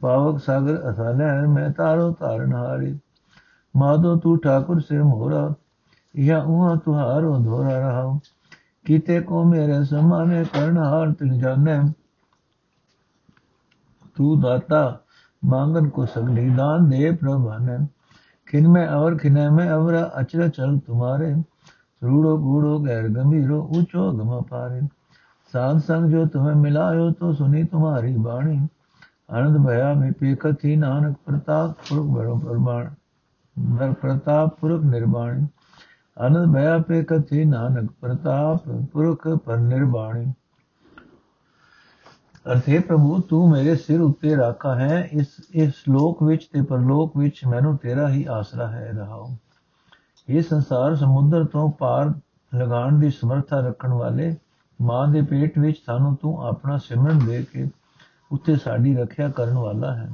ਪਾਵਕ 0.00 0.42
ਸਾਗਰ 0.42 0.90
ਅਸਾਲੇ 0.90 1.46
ਮੈਂ 1.46 1.70
ਤਾਰੋ 1.70 2.12
ਤਾਰਨ 2.12 2.54
ਹਾਰੇ। 2.54 2.98
ਮਾਦੋ 3.76 4.16
ਤੂੰ 4.16 4.40
ਠਾਕੁਰ 4.40 4.80
ਸਿਰ 4.80 5.02
ਮੋਰਾ 5.02 5.54
ਯਾ 6.16 6.42
ਉਹਾ 6.42 6.74
ਤੁਹਾਰੋ 6.74 7.38
ਧੋਰਾ 7.38 7.78
ਰਹਾ। 7.78 8.18
ਕੀਤੇ 8.84 9.20
ਕੋ 9.20 9.44
ਮੇਰੇ 9.44 9.84
ਸਮਾਨੇ 9.84 10.44
ਕਰਨਹਾਰ 10.44 11.12
ਤਿਨ 11.12 11.38
ਜਾਣੈ। 11.38 11.82
ਤੂੰ 14.14 14.40
ਦਾਤਾ, 14.40 15.00
ਮੰਗਨ 15.44 15.88
ਕੋ 15.88 16.04
ਸਗਲੀ 16.04 16.48
ਦਾਨ 16.50 16.90
ਦੇ 16.90 17.10
ਪ੍ਰਭਾਨੈ 17.10 17.78
ਖਿਨ 18.46 18.68
ਮੈਂ 18.68 18.88
ਔਰ 18.88 19.16
ਖਿਨੈ 19.18 19.48
ਮੈਂ 19.50 19.70
ਅਵਰ 19.72 20.10
ਅਚਰ 20.20 20.48
ਚਲ 20.48 20.78
ਤੁਮਾਰੇ। 20.78 21.34
ਰੂੜੋ 22.04 22.36
ਬੂੜੋ 22.36 22.78
ਗੈਰ 22.78 23.08
ਗੰਭੀਰੋ, 23.08 23.62
ਉਚੋ 23.62 24.12
ਗਮ 24.12 24.42
ਪਾਰੇ 24.42 24.80
ਸਾਧ 25.52 25.78
ਸੰਗ 25.78 26.10
ਜੋ 26.10 26.26
ਤੁਮੇ 26.26 26.54
ਮਿਲਾਇਓ, 26.54 27.10
ਤੋ 27.10 27.32
ਸੁਨੀ 27.32 27.64
ਤੁਮਾਰੀ 27.64 28.16
ਬਾਣੀ। 28.16 28.68
ਆਨੰਦ 29.30 29.66
ਭਇਆ 29.66 29.94
ਮੈਂ 29.94 30.12
ਪੇਖਤ 30.12 30.64
ਹੀ 30.64 30.76
ਨਾਨਕ 30.76 31.16
ਪ੍ਰਤਾਪ 31.26 31.70
ਪੁਰਖ 31.70 32.06
ਬੜੋ 32.06 32.36
ਪਰਮਾਣ 32.38 32.90
ਨਰ 33.56 33.92
ਪ੍ਰਤਾਪ 33.92 34.60
ਪੁਰਖ 34.60 34.82
ਨਿਰਵਾਣ 34.82 35.46
ਅਨੰਦ 36.16 36.46
ਮੈਂ 36.46 36.68
ਆਪੇ 36.68 37.02
ਕਥੀ 37.02 37.44
ਨਾਨਕ 37.44 37.90
ਪ੍ਰਤਾਪ 38.00 38.68
ਪੁਰਖ 38.92 39.28
ਪਰ 39.28 39.56
ਨਿਰਵਾਣੀ 39.56 40.32
ਅਰਥੇ 42.52 42.78
ਪ੍ਰਭੂ, 42.78 43.20
ਤੂੰ 43.20 43.50
ਮੇਰੇ 43.50 43.76
ਸਿਰ 43.76 44.00
ਉੱਤੇ 44.00 44.36
ਰਾਖਾ 44.36 44.74
ਹੈ, 44.74 45.08
ਇਸ 45.12 45.26
ਇਸ 45.50 45.74
ਸ਼ਲੋਕ 45.74 46.22
ਵਿੱਚ 46.22 46.48
ਤੇ 46.52 46.62
ਪਰਲੋਕ 46.62 47.16
ਵਿੱਚ 47.16 47.40
ਮੈਨੂੰ 47.46 47.76
ਤੇਰਾ 47.78 48.08
ਹੀ 48.08 48.24
ਆਸਰਾ 48.30 48.66
ਹੈ 48.68 48.90
ਰਹਾਉ 48.92 49.28
ਇਹ 50.28 50.42
ਸੰਸਾਰ 50.42 50.94
ਸਮੁੰਦਰ 50.96 51.44
ਤੋਂ 51.44 51.72
ਪਾਰ 51.72 52.12
ਲਗਾਉਣ 52.56 52.98
ਦੀ 52.98 53.10
ਸਮਰੱਥਾ 53.10 53.60
ਰੱਖਣ 53.60 53.92
ਵਾਲੇ 53.92 54.36
ਮਾਂ 54.80 55.08
ਦੇ 55.08 55.22
ਪੇਟ 55.22 55.58
ਵਿੱਚ 55.58 55.78
ਸਾਨੂੰ 55.86 56.16
ਤੂੰ 56.16 56.46
ਆਪਣਾ 56.46 56.78
ਸਿਮਰਨ 56.78 57.18
ਦੇ 57.18 57.42
ਕੇ 57.52 57.68
ਉੱਤੇ 58.32 58.56
ਸਾਡੀ 58.56 58.96
ਰੱਖਿਆ 58.96 59.28
ਕਰਨ 59.28 59.54
ਵਾਲਾ 59.54 59.94
ਹੈ। 59.94 60.10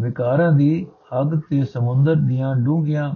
ਵਿਕਾਰਾਂ 0.00 0.52
ਦੀ 0.52 0.86
ਅਗ 1.20 1.40
ਤੇ 1.40 1.64
ਸਮੁੰਦਰ 1.64 2.14
ਦੀਆਂ 2.14 2.56
ਡੂੰਘੀਆਂ 2.56 3.14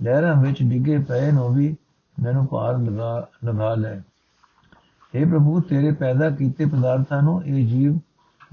ਲਹਿਰਾਂ 0.00 0.34
ਵਿੱਚ 0.36 0.62
ਡਿੱਗੇ 0.62 0.98
ਪਏ 0.98 1.30
ਨੂੰ 1.30 1.54
ਵੀ 1.54 1.76
ਮੈਨੂੰ 2.16 2.46
ਪਾਰ 2.46 2.78
ਲਗਾ 2.78 3.28
ਲਗਾ 3.44 3.74
ਲੈ। 3.74 3.96
हे 5.14 5.28
ਪ੍ਰਭੂ, 5.28 5.60
ਤੇਰੇ 5.60 5.92
ਪੈਦਾ 5.92 6.30
ਕੀਤੇ 6.30 6.64
ਪਦਾਰਥਾਂ 6.64 7.22
ਨੂੰ 7.22 7.42
ਇਹ 7.44 7.66
ਜੀਵ 7.66 7.98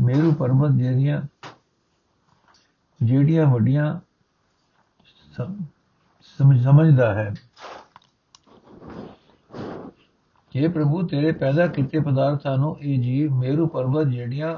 ਮੇਰੂ 0.01 0.31
ਪਰਬਤ 0.33 0.71
ਜਿਹੜੀਆਂ 0.71 1.21
ਜਿਹੜੀਆਂ 3.03 3.45
ਵੱਡੀਆਂ 3.45 3.99
ਸਮਝ 5.33 6.61
ਸਮਝਦਾ 6.63 7.13
ਹੈ। 7.13 7.33
हे 10.51 10.71
ਪ੍ਰਭੂ, 10.71 11.01
ਤੇਰੇ 11.07 11.31
ਪੈਦਾ 11.31 11.67
ਕੀਤੇ 11.67 11.99
ਪਦਾਰਥਾਂ 11.99 12.57
ਨੂੰ 12.57 12.77
ਇਹ 12.79 13.01
ਜੀਵ 13.01 13.33
ਮੇਰੂ 13.33 13.67
ਪਰਬਤ 13.67 14.07
ਜਿਹੜੀਆਂ 14.07 14.57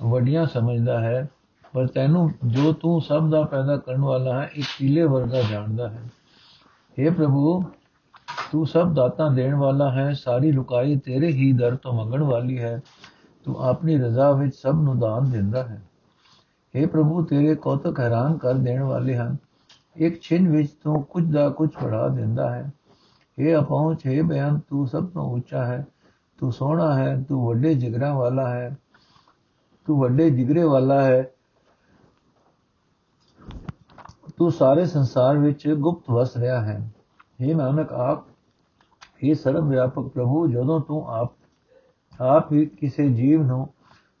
ਵੱਡੀਆਂ 0.00 0.46
ਸਮਝਦਾ 0.46 1.00
ਹੈ, 1.00 1.28
ਪਰ 1.72 1.86
ਤੈਨੂੰ 1.86 2.30
ਜੋ 2.46 2.72
ਤੂੰ 2.72 3.00
ਸਭ 3.00 3.30
ਦਾ 3.30 3.42
ਪੈਦਾ 3.42 3.76
ਕਰਨ 3.76 4.00
ਵਾਲਾ 4.00 4.40
ਹੈ 4.42 4.48
ਇੱਕ 4.54 4.66
ਕੀਲੇ 4.78 5.04
ਵਰਗਾ 5.04 5.42
ਜਾਣਦਾ 5.42 5.88
ਹੈ। 5.90 6.02
हे 6.97 7.13
ਪ੍ਰਭੂ 7.13 7.61
ਤੂੰ 8.51 8.65
ਸਭ 8.67 8.93
ਦਾਤਾਂ 8.93 9.29
ਦੇਣ 9.31 9.55
ਵਾਲਾ 9.55 9.89
ਹੈ 9.91 10.11
ਸਾਰੀ 10.13 10.51
ਲੁਕਾਈ 10.51 10.95
ਤੇਰੇ 10.97 11.31
ਹੀ 11.31 11.51
ਦਰ 11.53 11.75
ਤੋਂ 11.75 11.93
ਮੰਗਣ 11.93 12.23
ਵਾਲੀ 12.23 12.57
ਹੈ 12.59 12.81
ਤੂੰ 13.45 13.55
ਆਪਣੀ 13.61 13.97
ਰਜ਼ਾ 13.97 14.31
ਵਿੱਚ 14.31 14.55
ਸਭ 14.55 14.81
ਨੂੰ 14.81 14.99
ਦਾਨ 14.99 15.29
ਦਿੰਦਾ 15.31 15.63
ਹੈ 15.63 15.81
हे 16.73 16.87
ਪ੍ਰਭੂ 16.89 17.23
ਤੇਰੇ 17.25 17.55
ਕੌਤਕ 17.55 17.99
ਹੈਰਾਨ 17.99 18.37
ਕਰ 18.37 18.53
ਦੇਣ 18.59 18.81
ਵਾਲੇ 18.83 19.17
ਹਨ 19.17 19.35
ਇੱਕ 19.95 20.21
ਛਿਨ 20.21 20.49
ਵਿੱਚ 20.49 20.71
ਤੂੰ 20.83 21.03
ਕੁਝ 21.03 21.23
ਦਾ 21.33 21.49
ਕੁਝ 21.49 21.69
ਫੜਾ 21.71 22.07
ਦਿੰਦਾ 22.07 22.49
ਹੈ 22.55 22.71
हे 23.37 23.59
ਅਪਹੁੰਚ 23.59 24.05
ਹੈ 24.07 24.21
ਬਿਆਨ 24.23 24.59
ਤੂੰ 24.59 24.87
ਸਭ 24.87 25.09
ਤੋਂ 25.09 25.29
ਉੱਚਾ 25.33 25.65
ਹੈ 25.65 25.85
ਤੂੰ 26.39 26.51
ਸੋਹਣਾ 26.51 26.93
ਹੈ 26.93 27.15
ਤੂੰ 27.29 27.45
ਵੱਡੇ 27.47 27.73
ਜਿਗਰਾਂ 27.73 28.13
ਵਾਲਾ 28.13 28.47
ਹੈ 28.49 28.75
ਤੂੰ 29.87 29.99
ਵੱਡੇ 29.99 30.29
ਜਿਗਰੇ 30.29 30.63
ਵਾਲਾ 30.63 31.01
ਹੈ 31.01 31.23
ਤੂੰ 34.40 34.52
ਸਾਰੇ 34.52 34.86
ਸੰਸਾਰ 34.86 35.38
ਵਿੱਚ 35.38 35.68
ਗੁਪਤ 35.68 36.10
ਵਸ 36.10 36.36
ਰਿਹਾ 36.36 36.60
ਹੈ। 36.62 36.90
हे 37.42 37.56
ਨਾਨਕ, 37.56 37.92
ਆਪ 37.92 38.18
हे 38.98 39.34
ਸਰਵ 39.34 39.68
ਵਿਆਪਕ 39.68 40.02
ਪ੍ਰਭੂ, 40.02 40.46
ਜਦੋਂ 40.46 40.80
ਤੂੰ 40.80 41.10
ਆਪ 41.10 41.32
ਆਪ 42.20 42.52
ਹੀ 42.52 42.66
ਕਿਸੇ 42.66 43.08
ਜੀਵ 43.08 43.42
ਨੂੰ 43.42 43.68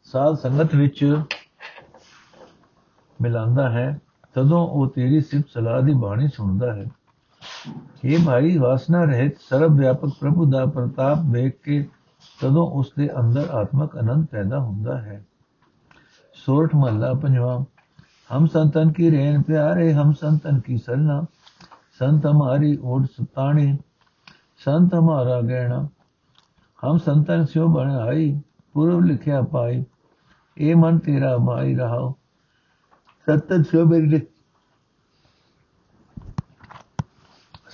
ਸਾਧ 0.02 0.34
ਸੰਗਤ 0.34 0.74
ਵਿੱਚ 0.74 1.24
ਮਿਲਾਉਂਦਾ 3.22 3.70
ਹੈ, 3.70 4.00
ਤਦੋਂ 4.34 4.68
ਉਹ 4.68 4.86
ਤੇਰੀ 4.86 5.20
ਸਿਫਤ 5.20 5.48
ਸਲਾਹ 5.48 5.82
ਦੀ 5.82 5.94
ਬਾਣੀ 5.94 6.28
ਸੁਣਦਾ 6.28 6.74
ਹੈ। 6.74 6.86
ਇਹ 8.04 8.18
ਭਾਈ, 8.26 8.58
ਵਾਸਨਾ 8.58 9.04
ਰਹਿਤ 9.04 9.40
ਸਰਬ 9.40 9.78
ਵਿਆਪਕ 9.78 10.08
ਪ੍ਰਭੂ 10.20 10.50
ਦਾ 10.50 10.66
ਪ੍ਰਤਾਪ 10.66 11.18
ਵੇਖ 11.30 11.62
ਕੇ 11.62 11.88
ਤਦੋਂ 12.40 12.66
ਉਸ 12.70 12.92
ਦੇ 12.98 13.10
ਅੰਦਰ 13.20 13.48
ਆਤਮਕ 13.50 13.96
ਆਨੰਦ 13.96 14.26
ਪੈਦਾ 14.26 14.58
ਹੁੰਦਾ 14.58 14.98
ਹੈ। 14.98 15.24
ਸੋਰਠ 16.34 16.74
ਮਹੱਲਾ, 16.74 17.14
ਪੰਜਵਾਂ 17.14 17.64
ਹਮ 18.29 18.45
ਸੰਤਨ 18.47 18.91
ਕੀ 18.91 19.11
ਰੇਨ 19.11 19.41
ਪਿਆਰੇ 19.41 19.93
ਹਮ 19.93 20.13
ਸੰਤਨ 20.13 20.59
ਕੀ 20.59 20.77
ਸਰਨਾ 20.77 21.25
संत 21.99 22.25
हमारी 22.25 22.75
ओट 22.83 23.03
सताणी 23.07 23.65
संत 24.65 24.93
हमारा 24.93 25.39
गहना 25.41 25.77
हम 26.83 26.97
संतन 26.97 27.45
स्यो 27.45 27.67
बन 27.67 27.91
आई 27.99 28.25
पूर्व 28.75 28.99
लिखिया 29.01 29.41
पाई 29.53 29.77
ए 30.57 30.73
मन 30.75 30.97
तेरा 31.05 31.29
माई 31.45 31.75
रहा 31.75 32.01
सतन 33.27 33.63
स्यो 33.63 33.85
मेरी 33.85 34.19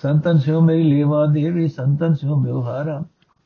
संतन 0.04 0.40
स्यो 0.40 0.62
मेरी 0.62 0.84
लेवा 0.84 1.26
देवी 1.34 1.68
संतन 1.70 2.14
स्यो 2.14 2.40
व्यवहारा 2.44 3.00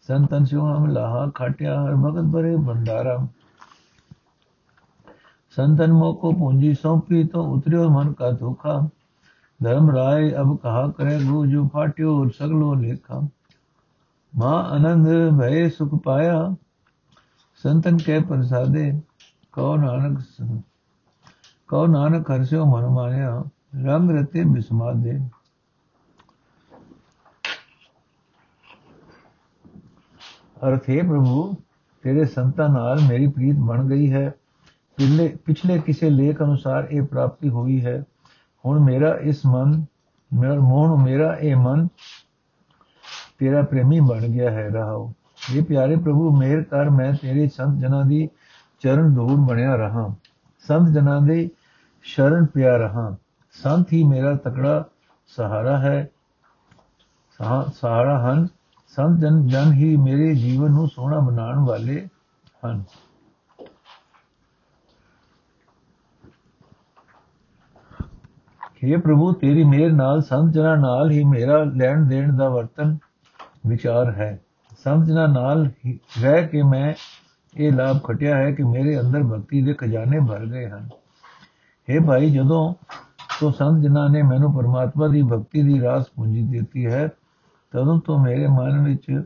संतन 0.10 0.46
स्यो 0.46 0.66
हम 0.66 0.92
लाहा 0.92 1.26
खाटिया 1.36 1.80
हर 1.82 1.96
भगत 2.04 2.32
भरे 2.36 2.56
भंडारा 2.68 3.16
संतन 5.58 5.92
मोह 5.92 6.14
को 6.14 6.32
पूंजी 6.34 6.74
सौंपी 6.76 7.24
तो 7.26 7.44
उतरियो 7.54 7.90
मन 7.90 8.12
का 8.14 8.32
धोखा 8.34 8.78
धर्म 9.60 9.90
राय 9.92 10.30
अब 10.34 10.58
कहा 10.58 10.88
करे 10.98 11.18
गो 11.26 11.46
जो 11.46 11.66
फाट्यो 11.68 12.14
सगलो 12.30 12.74
लेखा 12.76 13.20
माँ 14.34 14.58
आनंद 14.72 15.08
भय 15.38 15.70
सुख 15.70 15.94
पाया 16.04 16.38
संतन 17.64 17.98
के 18.00 18.20
प्रसादे 18.24 18.92
कौ 19.54 19.76
नानक 19.76 20.24
कौ 21.70 21.86
नानक 21.88 22.32
हर्षो 22.32 22.66
मन 22.66 22.92
माया 22.94 23.32
रंग 23.86 24.12
रते 24.12 24.46
बिस्मादे 24.46 25.18
अर्थ 30.64 30.90
है 30.90 31.02
प्रभु 31.08 31.56
तेरे 32.04 32.26
संतां 32.28 32.70
ਨਾਲ 32.70 33.00
ਮੇਰੀ 33.02 33.28
ਪ੍ਰੀਤ 33.28 33.56
ਬਣ 33.60 33.88
ਗਈ 33.88 34.12
ਹੈ 34.12 34.32
ਪਿਛਲੇ 35.01 35.37
ਪਿਛਲੇ 35.45 35.79
ਕਿਸੇ 35.79 36.11
ਲੇਖ 36.11 36.43
ਅਨੁਸਾਰ 36.43 36.89
ਇਹ 36.91 37.03
ਪ੍ਰਾਪਤੀ 37.03 37.49
ਹੋਈ 37.49 37.87
ਹੈ। 37.87 38.05
ਹੁਣ 38.67 38.79
ਮੇਰਾ 38.81 39.19
ਇਸ 39.21 39.47
ਮਨ, 39.47 39.85
ਮੇਰਾ 40.41 40.55
ਮੋਹਨ 40.55 41.03
ਮੇਰਾ 41.03 41.37
ਇਹ 41.41 41.57
ਮਨ 41.57 41.89
ਤੇਰਾ 43.39 43.63
ਪ੍ਰੇਮੀ 43.63 44.01
ਬਣ 44.01 44.21
ਗਿਆ 44.21 44.51
ਹੈ। 44.51 44.69
ਰਹਾਓ। 44.69 45.13
ਇਹ 45.53 45.63
ਪਿਆਰੇ 45.63 45.97
ਪ੍ਰਭੂ 45.97 46.37
ਮੇਰ 46.37 46.63
ਕਰ, 46.63 46.91
ਮੈਂ 46.91 47.13
ਤੇਰੇ 47.13 47.49
ਸੰਤ 47.49 47.79
ਜਨਾਂ 47.79 48.05
ਦੀ 48.05 48.29
ਚਰਨ 48.81 49.15
ਧੂੜ 49.15 49.49
ਬਣਿਆ 49.49 49.77
ਰਹਾ। 49.77 50.15
ਸੰਤ 50.69 50.89
ਜਨਾਂ 50.89 51.21
ਦੇ 51.21 51.51
ਸ਼ਰਨ 52.03 52.47
ਪਿਆ 52.47 52.77
ਰਹਾ। 52.77 53.17
ਸੰਤ 53.53 53.93
ਹੀ 53.93 54.05
ਮੇਰਾ 54.05 54.35
ਤਕੜਾ 54.35 54.85
ਸਹਾਰਾ 55.27 55.79
ਹੈ। 55.79 56.09
ਸਹਾਰਾ 57.75 58.33
ਹਨ। 58.33 58.49
ਸੰਤ 58.89 59.19
ਜਨ 59.19 59.47
ਜਨ 59.47 59.73
ਹੀ 59.73 59.97
ਮੇਰੇ 59.97 60.35
ਜੀਵਨ 60.35 60.71
ਨੂੰ 60.71 60.89
ਸੋਹਣਾ 60.89 61.19
ਬਣਾਉਣ 61.19 61.59
ਵਾਲੇ 61.59 62.09
ਹਨ। 62.67 62.85
हे 68.85 69.01
ਪ੍ਰਭੂ, 69.01 69.33
ਤੇਰੀ 69.33 69.65
ਮਿਹਰ 69.65 69.93
ਨਾਲ 69.93 70.23
ਸੰਤ 70.23 70.53
ਜਨਾਂ 70.53 70.77
ਨਾਲ 70.77 71.11
ਹੀ 71.11 71.25
ਮੇਰਾ 71.25 71.65
ਲੈਣ 71.65 72.05
ਦੇਣ 72.05 72.37
ਦਾ 72.37 72.49
ਵਰਤਨ 72.49 72.99
ਵਿਚਾਰ 73.67 74.13
ਹੈ। 74.13 74.41
ਸੰਤ 74.85 75.07
ਜਨਾਂ 75.07 75.29
ਨਾਲ 75.29 75.71
ਹੀ 75.87 75.99
ਰਹਿ 76.23 76.47
ਕੇ 76.47 76.63
ਮੈਂ 76.63 76.95
ਇਹ 77.57 77.73
ਲਾਭ 77.73 78.03
ਖਟਿਆ 78.03 78.37
ਹੈ 78.37 78.53
ਕਿ 78.53 78.63
ਮੇਰੇ 78.63 79.01
ਅੰਦਰ 79.01 79.23
ਭਗਤੀ 79.23 79.63
ਦੇ 79.63 79.75
ਖਜ਼ਾਨੇ 79.75 80.21
ਭਰ 80.21 80.47
ਗਏ 80.47 80.69
ਹਨ। 80.69 80.89
हे 81.89 82.05
ਭਾਈ, 82.05 82.31
ਜਦੋਂ 82.31 82.75
ਤੋਂ 83.41 83.53
ਸੰਤ 83.53 83.83
ਜਨਾਂ 83.83 84.11
ਨੇ 84.11 84.23
ਮੈਨੂੰ 84.23 84.55
ਪਰਮਾਤਮਾ 84.55 85.09
ਦੀ 85.09 85.23
ਭਗਤੀ 85.23 85.63
ਦੀ 85.63 85.81
ਰਾਸ 85.81 86.05
ਪੂੰਜੀ 86.17 86.43
ਦਿੱਤੀ 86.43 86.87
ਹੈ, 86.87 87.09
ਤਦੋਂ 87.71 88.01
ਤੋਂ 88.01 88.19
ਮੇਰੇ 88.19 88.47
ਮਨ 88.47 88.85
ਵਿੱਚ, 88.85 89.23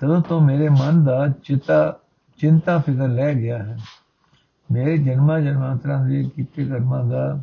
ਤਦੋਂ 0.00 0.20
ਤੋਂ 0.20 0.40
ਮੇਰੇ 0.40 0.68
ਮਨ 0.68 1.04
ਦਾ 1.04 1.28
ਚਿਤਾ, 1.42 1.96
ਚਿੰਤਾ 2.38 2.78
ਫਿਕਰ 2.78 3.08
ਲੈ 3.08 3.34
ਗਿਆ 3.34 3.58
ਹੈ। 3.58 3.76
ਮੇਰੇ 4.72 4.98
ਜਨਮਾਂ 4.98 5.40
ਜਨਮਾਂਤਰਾਂ 5.40 6.06
ਦੇ 6.06 6.30
ਕੀਤੇ 6.36 6.64
ਕਰਮਾਂ 6.64 7.04
ਦਾ 7.04 7.42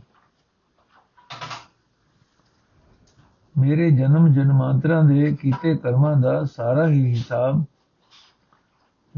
ਮੇਰੇ 3.58 3.92
ਜਨਮ 3.92 4.34
ਜਨਮਾਂਤਰਾਂ 4.34 5.04
ਦੇ 5.04 5.38
ਕੀਤੇ 5.42 5.78
ਕਰਮਾਂ 5.78 6.16
ਦਾ 6.18 6.44
ਸਾਰਾ 6.44 6.88
ਹੀ 6.88 7.06
ਹਿਸਾਬ 7.06 7.66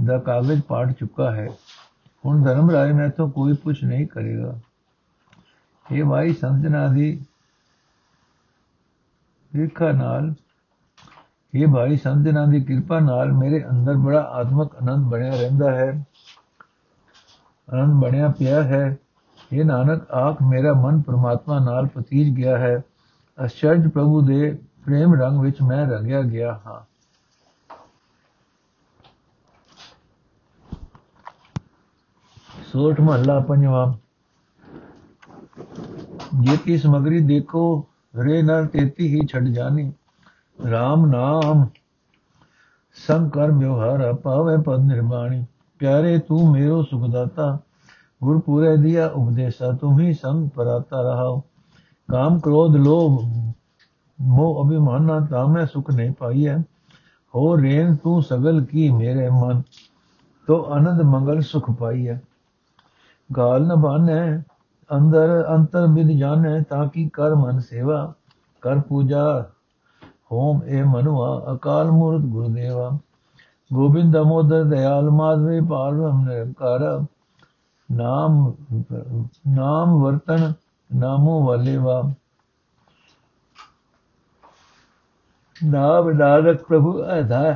ਦਾ 0.06 0.18
ਕਾਗਜ਼ 0.18 0.62
ਪਾੜ 0.62 0.92
ਚੁੱਕਾ 0.92 1.32
ਹੈ। 1.32 1.48
ਹੁਣ 2.26 2.44
ਧਰਮ 2.44 2.72
ਰਾਏ 2.72 2.94
ਮੈਂ 2.94 3.10
ਤੋਂ 3.10 3.30
ਕੋਈ 3.30 3.54
ਪੁੱਛ 3.54 3.84
ਨਹੀਂ 3.84 4.08
ਕਰੇਗਾ। 4.08 4.60
ਇਹ 5.92 6.04
ਵਾਈ 6.04 6.34
ਸੰਜਨਾ 6.34 6.88
ਦੀ 6.88 7.26
ਵੇਖਾ 9.56 9.92
ਨਾਲ 9.92 10.34
ਇਹ 11.54 11.68
ਭਾਈ 11.68 11.98
ਸੰਜਨਾ 11.98 12.46
ਦੀ 12.46 12.64
ਕਿਰਪਾ 12.64 13.00
ਨਾਲ 13.00 13.32
ਮੇਰੇ 13.32 13.66
ਅੰਦਰ 13.70 13.94
ਬੜਾ 13.94 14.22
ਆਤਮਕ 14.22 14.76
ਆਨੰਦ 14.76 15.06
ਬਣਿਆ 15.06 15.30
ਰਹਿੰਦਾ 15.30 15.72
ਹੈ। 15.72 16.07
ਆਨੰਦ 17.74 17.94
ਬਣਿਆ 17.94 18.30
ਪਿਆ 18.30 18.64
ਹੈ। 18.64 18.98
ਇਹ 19.54 19.66
ਨਾਨਕ 19.66 20.12
ਆਖ 20.12 20.38
ਮੇਰਾ 20.42 20.74
ਮਨ 20.74 21.02
ਪ੍ਰਮਾਤਮਾ 21.02 21.60
ਨਾਲ 21.60 21.88
ਪਤੀਜ 21.88 22.36
ਗਿਆ 22.36 22.58
ਹੈ। 22.58 22.84
ਅਚਰਜ 23.46 23.88
ਪ੍ਰਭੂ 23.88 24.22
ਦੇ 24.22 24.60
ਪ੍ਰੇਮ 24.86 25.14
ਰੰਗ 25.14 25.40
ਵਿੱਚ 25.40 25.62
ਮੈਂ 25.62 25.88
ਰੰਗਿਆ 25.88 26.22
ਗਿਆ 26.22 26.62
ਹਾਂ। 26.68 26.98
ਸੋਠ 32.72 33.00
ਮਹੱਲਾ 33.00 33.40
ਪੰਜਵਾਂ। 33.40 33.94
ਜੇਤੀ 36.42 36.78
ਸਮਗਰੀ 36.78 37.20
ਦੇਖੋ, 37.20 37.88
ਰੇ 38.24 38.42
ਨਾਲ 38.42 38.66
ਤੇਤੀ 38.66 39.08
ਹੀ 39.08 39.28
ਛੱਡ 39.28 39.44
ਜਾਣੀ। 39.44 39.94
RAM 40.62 41.06
ਨਾਮ 41.06 41.68
ਸੰਕਰ 43.08 43.52
ਵਿਵਹਾਰ 43.52 44.14
ਪਾਵੇ 44.14 44.58
ਪਦ 44.58 44.80
ਨਿਰਮਾਣੀ। 44.80 45.46
प्यारे, 45.80 46.20
तू 46.20 46.54
मेरो 46.54 46.84
सुखदाता। 46.84 47.60
गुर 48.24 48.40
पूरे 48.40 48.78
दिया 48.78 49.08
उपदेशा, 49.08 49.74
तुम 49.74 50.00
ही 50.00 50.14
संग 50.14 50.50
पराता 50.50 51.02
रहा। 51.02 51.40
काम 52.10 52.40
क्रोध, 52.40 52.76
लोभ, 52.76 53.14
मोह, 54.22 54.66
अभिमाना 54.66 55.20
तामे 55.20 55.66
सुख 55.66 55.92
नहीं 55.92 56.12
पाई 56.12 56.42
है। 56.42 56.66
हो 57.36 57.56
रेन, 57.56 57.96
तू 57.96 58.22
सगल 58.22 58.64
की 58.64 58.92
मेरे 58.92 59.30
मन 59.30 59.64
तो 60.48 60.62
आनंद, 60.62 61.02
मंगल, 61.02 61.40
सुख 61.40 61.72
पाई 61.72 62.04
है। 62.04 62.22
गाल 63.32 63.64
न 63.64 63.76
बाने, 63.76 64.20
अंदर 64.96 65.30
अंतर 65.30 65.88
विद 65.88 66.20
जाने, 66.20 66.62
ताकि 66.62 67.08
कर 67.08 67.36
मन 67.36 67.60
सेवा, 67.60 68.14
कर 68.64 68.80
पूजा, 68.80 69.54
होम 70.32 70.64
ए 70.64 70.84
मनुआ, 70.84 71.40
अकाल 71.40 71.88
मूर्त 71.88 72.26
गुरुदेवा। 72.26 73.00
ਗੋਬਿੰਦ 73.74 74.18
ਅਮੋਦਰ 74.18 74.64
ਦਇਆਲ 74.64 75.10
ਮਾਧਵੇ 75.10 75.62
ਪਾਰ 75.62 75.94
ਨਿਰੰਕਾਰ 75.94 77.06
ਨਾਮ 77.92 78.54
ਨਾਮ 79.48 80.02
ਵਰਤਨ 80.02 80.54
ਨਾਮੋ 80.96 81.48
ਵਾਲੇ 81.48 81.78
ਵਾ 81.78 82.12
ਨਾਮ 85.64 86.10
ਨਾਨਕ 86.10 86.64
ਪ੍ਰਭੂ 86.64 87.04
ਅਧਾ 87.20 87.56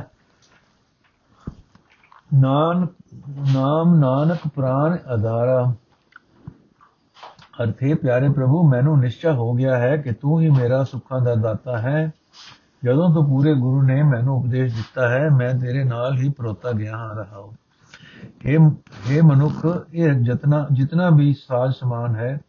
ਨਾਨ, 2.34 2.86
ਨਾਮ 3.54 3.94
ਨਾਨਕ 3.94 4.38
ਪ੍ਰਾਨ 4.54 4.98
ਅਧਾਰਾ। 5.14 5.74
ਅਰਥੇ 7.62 7.94
ਪਿਆਰੇ 7.94 8.28
ਪ੍ਰਭੂ, 8.28 8.68
ਮੈਨੂੰ 8.68 8.98
ਨਿਸ਼ਚੈ 8.98 9.32
ਹੋ 9.32 9.52
ਗਿਆ 9.52 9.76
ਹੈ 9.76 9.96
ਕਿ 9.96 10.12
ਤੂੰ 10.12 10.40
ਹੀ 10.40 10.50
ਮੇਰਾ 10.50 10.84
ਸੁੱਖਾਂ 10.84 11.20
ਦਾ 11.20 11.34
ਦਾਤਾ 11.34 11.78
ਹੈ। 11.78 12.12
ਜਦੋਂ 12.84 13.14
ਤੋਂ 13.14 13.24
ਪੂਰੇ 13.24 13.54
ਗੁਰੂ 13.54 13.82
ਨੇ 13.82 14.02
ਮੈਨੂੰ 14.02 14.36
ਉਪਦੇਸ਼ 14.36 14.74
ਦਿੱਤਾ 14.74 15.08
ਹੈ, 15.08 15.30
ਮੈਂ 15.30 15.54
ਤੇਰੇ 15.54 15.84
ਨਾਲ 15.84 16.18
ਹੀ 16.18 16.28
ਪਰੋਤਾ 16.28 16.72
ਗਿਆ 16.72 16.96
ਹਾਂ, 16.96 17.14
ਰਹਾ 17.14 17.48
ਇਹ 18.44 18.58
ਇਹ 19.06 19.22
ਮਨੁੱਖ, 19.22 19.86
ਇਹ 19.94 20.12
ਜਿਤਨਾ 20.12 20.66
ਜਿਤਨਾ 20.72 21.10
ਵੀ 21.10 21.32
ਸਾਜ 21.32 21.72
ਸਮਾਨ 21.72 22.16
ਹੈ, 22.16 22.40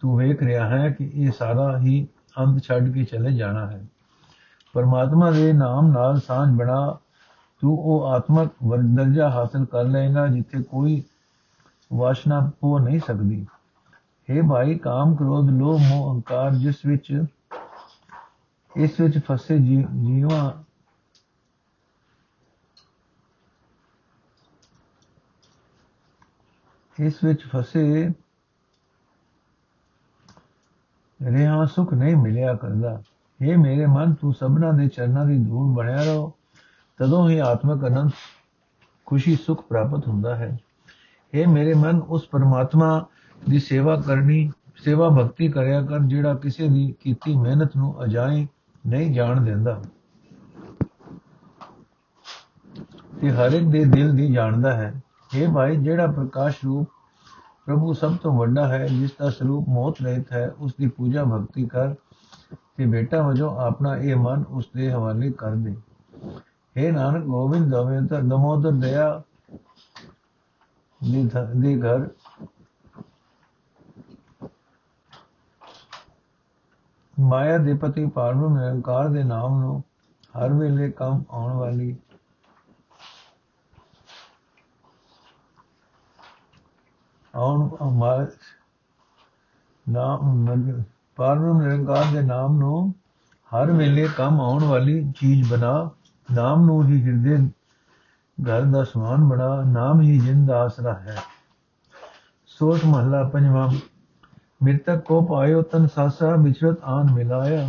ਤੂੰ 0.00 0.16
ਵੇਖ 0.16 0.42
ਰਿਹਾ 0.42 0.68
ਹੈ 0.68 0.90
ਕਿ 0.90 1.10
ਇਹ 1.14 1.30
ਸਾਰਾ 1.38 1.78
ਹੀ 1.78 2.06
ਅੰਤ 2.40 2.62
ਛੱਡ 2.62 2.92
ਕੇ 2.92 3.04
ਚਲੇ 3.04 3.32
ਜਾਣਾ 3.32 3.66
ਹੈ। 3.66 3.84
ਪਰਮਾਤਮਾ 4.72 5.30
ਦੇ 5.30 5.52
ਨਾਮ 5.52 5.86
ਨਾਲ 5.86 6.20
ਸਾਂਝ 6.20 6.50
ਬਣਾ, 6.50 6.96
ਤੂੰ 7.60 7.78
ਉਹ 7.78 8.06
ਆਤਮਕ 8.06 8.50
ਵਰਦਰਜਾ 8.64 9.30
ਹਾਸਲ 9.30 9.64
ਕਰ 9.64 9.84
ਲਏਗਾ 9.84 10.26
ਜਿੱਥੇ 10.26 10.62
ਕੋਈ 10.62 11.02
ਵਾਸ਼ਨਾ 11.92 12.50
ਪੋ 12.60 12.78
ਨਹੀਂ 12.78 13.00
ਸਕਦੀ। 13.06 13.46
हे 14.30 14.48
ਭਾਈ, 14.48 14.74
ਕਾਮ 14.74 15.16
ਕ੍ਰੋਧ, 15.16 15.50
ਲੋਭ, 15.50 15.80
ਮੋਹ, 15.80 16.12
ਅਹੰਕਾਰ, 16.12 16.54
ਜਿਸ 16.54 16.74
ਵਿੱਚ 16.86 17.24
ਇਸ 18.76 19.00
ਵਿੱਚ 19.00 19.18
ਫਸੇ 19.18 19.58
ਜੀਵਾਂ 19.58 20.66
ਇਸ 27.00 27.24
ਵਿੱਚ 27.24 27.42
ਫਸੇ 27.46 28.08
ਰਿਹਾ 31.32 31.64
ਸੁਖ 31.64 31.94
ਨਹੀਂ 31.94 32.16
ਮਿਲਿਆ 32.16 32.54
ਕਰਦਾ। 32.54 33.02
हे 33.40 33.58
ਮੇਰੇ 33.60 33.86
ਮਨ, 33.86 34.14
ਤੂੰ 34.14 34.34
ਸਭਨਾ 34.34 34.72
ਦੇ 34.72 34.88
ਚਰਨਾਂ 34.88 35.26
ਦੀ 35.26 35.38
ਧੂੜ 35.44 35.76
ਬਣਿਆ 35.76 36.02
ਰਹੋ। 36.02 36.32
ਤਦੋਂ 36.96 37.30
ਹੀ 37.30 37.38
ਆਤਮਿਕ 37.38 37.86
ਅਨੰਦ 37.86 38.10
ਖੁਸ਼ੀ, 39.06 39.36
ਸੁਖ 39.36 39.66
ਪ੍ਰਾਪਤ 39.68 40.08
ਹੁੰਦਾ 40.08 40.36
ਹੈ। 40.36 40.58
हे 41.34 41.50
ਮੇਰੇ 41.50 41.74
ਮਨ, 41.74 41.98
ਉਸ 41.98 42.28
ਪਰਮਾਤਮਾ 42.28 43.06
ਦੀ 43.48 43.58
ਸੇਵਾ 43.58 44.00
ਕਰਨੀ, 44.00 44.52
ਸੇਵਾ 44.76 45.08
ਭਗਤੀ 45.08 45.48
ਕਰਿਆ 45.48 45.82
ਕਰ, 45.82 45.98
ਜਿਹੜਾ 45.98 46.34
ਕਿਸੇ 46.34 46.68
ਦੀ 46.68 46.94
ਕੀਤੀ 47.00 47.36
ਮਿਹਨਤ 47.36 47.76
ਨੂੰ 47.76 48.04
ਅਜਾਈ 48.04 48.48
ਨਹੀਂ 48.86 49.14
ਜਾਣ 49.14 49.40
ਦਿੰਦਾ। 49.40 49.82
ਤੇ 53.20 53.30
ਹਰ 53.30 53.52
ਇੱਕ 53.52 53.64
ਦੇ 53.64 53.84
ਦਿਲ 53.84 54.14
ਦੀ 54.16 54.32
ਜਾਣਦਾ 54.32 54.72
ਹੈ। 54.72 55.02
ਇਹ 55.34 55.48
ਭਾਈ, 55.52 55.76
ਜਿਹੜਾ 55.76 56.06
ਪ੍ਰਕਾਸ਼ 56.06 56.56
ਰੂਪ 56.64 56.88
ਪ੍ਰਭੂ 57.66 57.92
ਸਭ 57.92 58.16
ਤੋਂ 58.16 58.38
ਵੱਡਾ 58.38 58.68
ਹੈ, 58.68 58.86
ਜਿਸ 58.86 59.10
ਦਾ 59.18 59.30
ਸਰੂਪ 59.30 59.68
ਮੌਤ 59.68 60.02
ਰਹਿਤ 60.02 60.32
ਹੈ, 60.32 60.50
ਉਸ 60.58 60.74
ਦੀ 60.80 60.88
ਪੂਜਾ 60.88 61.24
ਭਗਤੀ 61.24 61.66
ਕਰ 61.66 61.94
ਤੇ 62.76 62.86
ਬੇਟਾ 62.86 63.22
ਵਜੋਂ 63.22 63.50
ਆਪਣਾ 63.56 63.96
ਇਹ 63.96 64.16
ਮਨ 64.16 64.44
ਉਸ 64.48 64.68
ਦੇ 64.76 64.90
ਹਵਾਲੇ 64.92 65.32
ਕਰ 65.32 65.54
ਦੇ। 65.54 65.76
हे 66.76 66.92
ਨਾਨਕ 66.92 67.24
ਗੋਬਿੰਦ 67.24 67.70
ਦਮੋਦਰ 67.70 68.22
ਦਮੋਦਰ 68.22 68.70
ਦਇਆ 68.70 69.22
ਦੇ 71.56 71.80
ਘਰ 71.80 72.08
ਮਾਇਆ 77.20 77.58
ਦੇ 77.58 77.74
ਪਤੀ 77.74 78.06
ਪਾਰਬ੍ਰਹਮ 78.06 78.58
ਨਿਰੰਕਾਰ 78.58 79.08
ਦੇ 79.08 79.22
ਨਾਮ 79.24 79.60
ਨੂੰ 79.60 79.82
ਹਰ 80.38 80.52
ਵੇਲੇ 80.52 80.90
ਕੰਮ 80.90 81.24
ਆਉਣ 81.30 81.52
ਵਾਲੀ 81.52 81.96
ਆਉਣ 87.34 87.68
ਅਮਾਰ 87.82 88.26
ਨਾਮ 89.88 90.46
ਪਾਰਬ੍ਰਹਮ 91.16 91.62
ਨਿਰੰਕਾਰ 91.62 92.04
ਦੇ 92.04 92.22
ਨਾਮ 92.22 92.56
ਨੂੰ 92.56 92.94
ਹਰ 93.52 93.70
ਵੇਲੇ 93.70 94.08
ਕੰਮ 94.16 94.40
ਆਉਣ 94.40 94.64
ਵਾਲੀ 94.64 95.12
ਚੀਜ਼ 95.16 95.50
ਬਣਾ, 95.50 95.90
ਨਾਮ 96.28 96.64
ਨੂੰ 96.64 96.86
ਹੀ 96.86 97.02
ਹਿਰਦੇ 97.02 97.36
ਘਰ 98.38 98.62
ਦਾ 98.62 98.84
ਸਮਾਨ 98.84 99.28
ਬਣਾ, 99.28 99.62
ਨਾਮ 99.62 100.00
ਹੀ 100.00 100.18
ਜਿੰਦ 100.18 100.50
ਆਸਰਾ 100.50 100.94
ਹੈ। 100.94 101.16
ਸੋਚ 102.46 102.84
ਮਹਲਾ 102.84 103.22
ਪੰਜਵਾਂ 103.24 103.68
ਮ੍ਰਿਤਕ 104.60 105.00
ਕੋ 105.04 105.20
ਪਾਇਓ 105.26 105.62
ਤਨ 105.62 105.86
ਸਾਸਾ 105.86 106.34
ਵਿਚਰਤ 106.36 106.84
ਆਨ 106.84 107.12
ਮਿਲਾਇਆ 107.12 107.66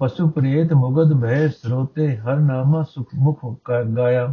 ਪਸ਼ੂ 0.00 0.28
ਪ੍ਰੇਤ 0.30 0.72
ਮੁਗਦ 0.72 1.12
ਭੈ 1.20 1.46
ਸਰੋਤੇ 1.48 2.16
ਹਰ 2.16 2.38
ਨਾਮਾ 2.38 2.82
ਸੁਖ 2.82 3.14
ਮੁਖ 3.14 3.44
ਗਾਇਆ 3.96 4.32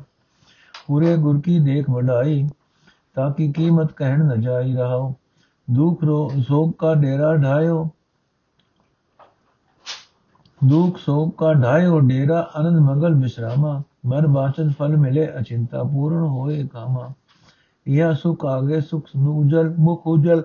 ਪੂਰੇ 0.88 1.16
ਗੁਰ 1.18 1.39
ਕੀ 1.42 1.60
ਦੇਖ 1.60 1.89
ਵਡਾਈ 1.89 2.48
ਤਾਂ 3.16 3.30
ਕਿ 3.32 3.51
ਕੀਮਤ 3.51 3.92
ਕਹਿਣ 3.92 4.24
ਨ 4.25 4.39
ਜਾਈ 4.42 4.75
ਰਹਾਓ 4.75 5.13
ਦੁਖ 5.68 6.04
ਰੋ 6.04 6.30
ਸੋਗ 6.48 6.72
ਕਾ 6.80 6.94
ਡੇਰਾ 6.96 7.36
ਢਾਇਓ 7.36 7.89
ਦੁਖ 10.62 10.98
ਸੋਗ 10.98 11.32
ਕਾ 11.38 11.54
ਢਾਇਓ 11.54 12.00
ਡੇਰਾ 12.00 12.39
ਆਨੰਦ 12.56 12.80
ਮੰਗਲ 12.80 13.16
ਵਿਸ਼ਰਾਮਾ 13.16 13.82
ਮਰ 14.06 14.28
ਬਾਚਨ 14.28 14.72
ਫਲ 14.72 14.96
ਮਿਲੇ 14.98 15.28
ਅਚਿੰਤਾ 15.39 15.84
ਪੂਰਨ 15.84 16.24
ਹੋਏ 16.24 16.68
ਕਾਮਾ 16.68 17.12
ਇਹ 17.86 18.13
ਸੁਖ 18.13 18.46
ਆਗੇ 18.46 18.80
ਸੁਖ 18.82 19.16
ਨੂੰ 19.16 19.38
ਉਜਲ 19.38 19.74
ਮੁਖ 19.80 20.08
ਉਜਲ 20.08 20.44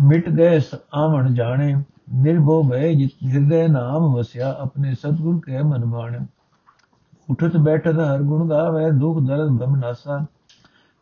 ਮਿਟ 0.00 0.28
ਗਏ 0.28 0.60
ਆਵਣ 0.94 1.34
ਜਾਣੇ, 1.34 1.74
ਨਿਰਭਉ 2.14 2.62
ਭੈ 2.70 2.92
ਜਿਤ 2.92 3.10
ਹਿਰਦੇ 3.26 3.68
ਨਾਮ 3.68 4.14
ਵਸਿਆ 4.14 4.56
ਆਪਣੇ 4.60 4.94
ਸਤਗੁਰ 4.94 5.40
ਕੇ 5.46 5.62
ਮਨ 5.62 5.84
ਬਾਣ 5.84 6.26
ਉਠਤ 7.30 7.56
ਬੈਠਤ 7.56 7.94
ਹਰ 7.94 8.22
ਗੁਣ 8.22 8.48
ਗਾਵੇ, 8.48 8.90
ਦੁਖ 8.90 9.22
ਦਰਦ 9.22 9.58
ਭ੍ਰਮ 9.58 9.76
ਨਾਸਾ। 9.76 10.26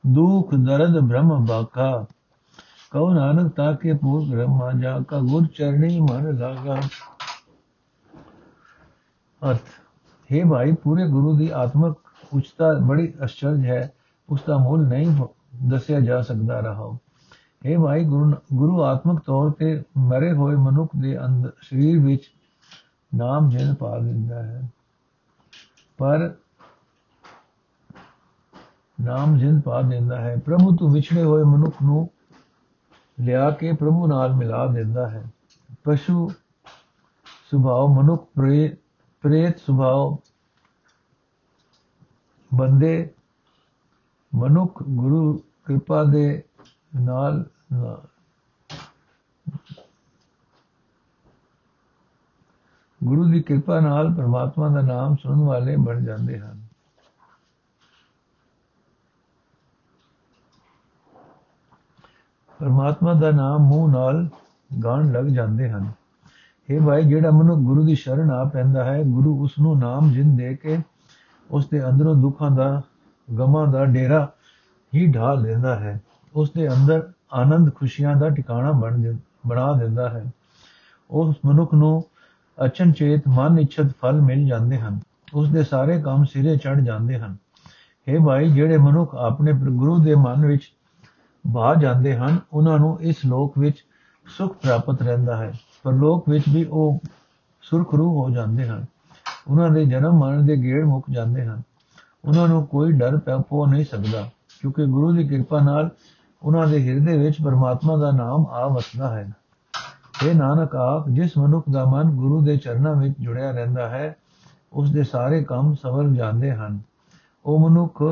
ਦੁਖ 0.07 0.55
ਦਰਦ 0.55 1.09
ਭ੍ਰਮ 1.09 1.47
ਬਾਕਾ। 1.47 2.07
ਕਉ 2.91 3.13
ਨਾਨਕ 3.13 3.53
ਤਾਕੇ 3.53 3.93
ਪੂਰ 3.93 4.25
ਬ੍ਰਹਮਾ 4.25 4.73
ਜਾ 4.73 5.01
ਕਾ 5.09 5.19
ਗੁਰ 5.19 5.47
ਚਰਣੀ 5.47 6.01
ਮਨ 6.01 6.39
ਲਾਗਾ। 6.39 6.81
ਅਰਥ, 9.51 9.69
ਹੈ 10.33 10.45
ਭਾਈ, 10.51 10.73
ਪੂਰੇ 10.73 11.09
ਗੁਰੂ 11.09 11.37
ਦੀ 11.37 11.51
ਆਤਮਕ 11.51 11.97
ਉਚਤਾ 12.35 12.73
ਬੜੀ 12.73 13.13
ਅਚਰਜ 13.25 13.67
ਹੈ। 13.67 13.93
ਉਸ 14.29 14.41
ਦਾ 14.49 14.57
ਮੁੱਲ 14.57 14.87
ਨਹੀਂ 14.89 15.17
ਦੱਸਿਆ 15.69 16.01
ਜਾ 16.01 16.23
ਸਕਦਾ 16.23 16.61
ਰਹਾ 16.61 16.99
ਇਹ 17.65 17.79
ਭਾਈ 17.79 18.05
ਗੁਰੂ 18.05 18.33
ਗੁਰੂ 18.55 18.83
ਆਤਮਕ 18.83 19.21
ਤੌਰ 19.21 19.51
ਤੇ 19.51 19.83
ਮਰੇ 19.99 20.33
ਹੋਏ 20.33 20.55
ਮਨੁੱਖ 20.55 20.91
ਦੇ 20.97 21.25
ਅੰਦਰ, 21.25 21.53
ਸਰੀਰ 21.61 22.05
ਵਿੱਚ 22.05 22.33
ਨਾਮ 23.15 23.51
ਜਿਨ 23.51 23.75
ਪਾ 23.75 23.99
ਦਿੰਦਾ 23.99 24.43
ਹੈ। 24.43 24.71
ਪਰ 25.99 26.35
ਨਾਮ 29.01 29.39
ਜਿਨ 29.39 29.61
ਪਾ 29.61 29.83
ਦਿੰਦਾ 29.83 30.21
ਹੈ। 30.21 30.37
ਪ੍ਰਭੂ 30.37 30.77
ਤੋਂ 30.77 30.91
ਵਿਛੜੇ 30.91 31.23
ਹੋਏ 31.23 31.43
ਮਨੁੱਖ 31.43 31.77
ਨੂੰ 31.83 32.11
ਲਿਆ 33.21 33.51
ਕੇ 33.51 33.73
ਪ੍ਰਭੂ 33.73 34.07
ਨਾਲ 34.07 34.35
ਮਿਲਾ 34.35 34.67
ਦਿੰਦਾ 34.67 35.11
ਹੈ। 35.11 35.25
ਪਸ਼ੂ 35.85 36.29
ਸੁਭਾਅ, 37.51 38.03
ਮਨੁੱਖ 38.03 38.29
ਪ੍ਰੇਤ 38.35 38.79
ਪ੍ਰੇਤ 39.21 39.59
ਸੁਭਾਅ 39.59 40.17
ਬੰਦੇ 42.55 43.11
ਮਨੁੱਖ 44.35 44.83
ਗੁਰੂ 44.83 45.39
ਕਿਰਪਾ 45.39 46.05
ਦੇ 46.05 46.45
ਨਾਲ 47.01 47.45
ਗੁਰੂ 53.05 53.25
ਦੀ 53.25 53.43
ਕਿਰਪਾ 53.43 53.81
ਨਾਲ 53.81 54.15
ਪ੍ਰਮਾਤਮਾ 54.15 54.69
ਦਾ 54.69 54.81
ਨਾਮ 54.81 55.17
ਸੁਣਨ 55.23 55.41
ਵਾਲੇ 55.41 55.77
ਬਣ 55.77 56.05
ਜਾਂਦੇ 56.05 56.39
ਹਨ। 56.39 56.67
ਪਰਮਾਤਮਾ 62.59 63.15
ਦਾ 63.15 63.31
ਨਾਮ 63.31 63.61
ਮੂੰਹ 63.61 63.93
ਨਾਲ 63.93 64.29
ਗਾਣ 64.85 65.13
ਲੱਗ 65.13 65.25
ਜਾਂਦੇ 65.25 65.71
ਹਨ। 65.71 65.93
ਇਹ 66.71 66.81
ਭਾਈ, 66.81 67.05
ਜਿਹੜਾ 67.05 67.31
ਮਨੁ 67.31 67.57
ਗੁਰੂ 67.57 67.85
ਦੀ 67.87 67.95
ਸ਼ਰਨ 67.95 68.31
ਆ 68.31 68.45
ਪੈਂਦਾ 68.45 68.85
ਹੈ, 68.85 69.03
ਗੁਰੂ 69.03 69.45
ਉਸ 69.45 69.59
ਨੂੰ 69.59 69.79
ਨਾਮ 69.79 70.11
ਜਿੰਦ 70.11 70.39
ਦੇ 70.39 70.57
ਕੇ 70.57 70.79
ਉਸ 71.51 71.69
ਦੇ 71.69 71.89
ਅੰਦਰੋਂ 71.89 72.15
ਦੁੱਖਾਂ 72.15 72.51
ਦਾ, 72.51 72.83
ਗਮਾਂ 73.39 73.67
ਦਾ 73.67 73.85
ਡੇਰਾ 73.85 74.33
ਹੀ 74.95 75.13
ਢਾਲ 75.13 75.43
ਦਿੰਦਾ 75.43 75.79
ਹੈ। 75.79 76.03
ਉਸ 76.35 76.51
ਦੇ 76.51 76.69
ਅੰਦਰ 76.69 77.13
ਆਨੰਦ 77.33 77.75
ਖੁਸ਼ੀਆਂ 77.75 78.17
ਦਾ 78.17 78.29
ਟਿਕਾਣਾ 78.29 78.73
ਬਣ 78.73 79.17
ਬਣਾ 79.47 79.73
ਦਿੰਦਾ 79.73 80.09
ਹੈ। 80.09 80.25
ਉਸ 81.11 81.37
ਮਨੁੱਖ 81.47 81.75
ਨੂੰ 81.75 82.05
ਅਚਨਚੇਤ 82.65 83.23
ਮਨ 83.29 83.59
ਇਛਤ 83.59 83.87
ਫਲ 84.03 84.21
ਮਿਲ 84.21 84.47
ਜਾਂਦੇ 84.47 84.79
ਹਨ। 84.79 85.01
ਉਸ 85.35 85.49
ਦੇ 85.49 85.63
ਸਾਰੇ 85.63 86.03
ਕੰਮ 86.03 86.25
ਸਿਰੇ 86.25 86.57
ਚੜ 86.57 86.81
ਜਾਂਦੇ 86.81 87.19
ਹਨ। 87.19 87.37
हे 88.09 88.25
ਭਾਈ, 88.25 88.51
ਜਿਹੜੇ 88.51 88.79
ਮਨੁੱਖ 88.79 89.15
ਆਪਣੇ 89.15 89.53
ਗੁਰੂ 89.53 89.99
ਦੇ 89.99 90.15
ਮਨ 90.15 90.47
ਵਿੱਚ 90.47 90.73
ਬਾ 91.47 91.75
ਜਾਂਦੇ 91.75 92.17
ਹਨ, 92.17 92.39
ਉਹਨਾਂ 92.53 92.79
ਨੂੰ 92.79 93.01
ਇਸ 93.01 93.17
ਲੋਕ 93.27 93.59
ਵਿੱਚ 93.59 93.85
ਸੁਖ 94.39 94.57
ਪ੍ਰਾਪਤ 94.57 95.03
ਰਹਿੰਦਾ 95.03 95.37
ਹੈ। 95.37 95.53
ਪਰ 95.83 95.93
ਲੋਕ 95.93 96.29
ਵਿੱਚ 96.29 96.45
ਵੀ 96.49 96.65
ਉਹ 96.65 97.01
ਸੁਰਖਰੂ 97.63 98.23
ਹੋ 98.23 98.31
ਜਾਂਦੇ 98.31 98.69
ਹਨ। 98.69 98.85
ਉਹਨਾਂ 99.49 99.71
ਦੇ 99.71 99.85
ਜਨਮ 99.85 100.13
ਮਰਨ 100.13 100.47
ਦੇ 100.47 100.57
ਗੇੜ 100.57 100.85
ਮੁੱਕ 100.85 101.07
ਜਾਂਦੇ 101.11 101.47
ਹਨ। 101.47 101.63
ਉਹਨਾਂ 102.25 102.49
ਨੂੰ 102.49 102.67
ਕੋਈ 102.67 102.93
ਡਰ 102.93 103.19
ਪੈ 103.19 103.37
ਨਹੀਂ 103.71 103.85
ਸਕਦਾ, 103.85 104.31
ਕਿਉਂਕਿ 104.61 104.87
ਗੁਰੂ 104.87 105.13
ਦੀ 105.13 105.29
ਕਿਰਪਾ 105.29 105.61
ਨਾਲ 105.61 105.91
ਉਹਨਾਂ 106.43 106.67
ਦੇ 106.67 106.89
ਹਿਰਦੇ 106.89 107.19
ਵਿੱਚ 107.19 107.43
ਪਰਮਾਤਮਾ 107.43 107.97
ਦਾ 107.97 108.11
ਨਾਮ 108.11 108.47
ਆ 108.47 108.67
ਵਸਦਾ 108.67 109.15
ਹੈ। 109.15 109.31
ਇਹ 110.25 110.35
ਨਾਨਕ 110.35 110.77
ਆਖ 110.77 111.09
ਜਿਸ 111.09 111.39
ਮਨੁੱਖ 111.39 111.67
ਦਾ 111.71 111.85
ਮਨ 111.85 112.11
ਗੁਰੂ 112.11 112.41
ਦੇ 112.41 112.57
ਚਰਨਾਂ 112.57 112.95
ਵਿੱਚ 112.95 113.15
ਜੁੜਿਆ 113.21 113.51
ਰਹਿੰਦਾ 113.51 113.89
ਹੈ, 113.89 114.17
ਉਸ 114.73 114.93
ਦੇ 114.93 115.03
ਸਾਰੇ 115.03 115.45
ਕੰਮ 115.45 115.75
ਸਫਲ 115.75 116.15
ਜਾਂਦੇ 116.15 116.53
ਹਨ। 116.53 116.81
ਉਹ 117.47 117.71
ਮਨੁੱਖ 117.71 118.03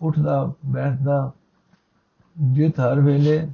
ਉੱਠਦਾ, 0.00 0.52
ਬੈਠਦਾ, 0.66 1.30
ਜਿਤ 2.42 2.80
ਹਰ 2.80 3.00
ਵੇਲੇ 3.00 3.48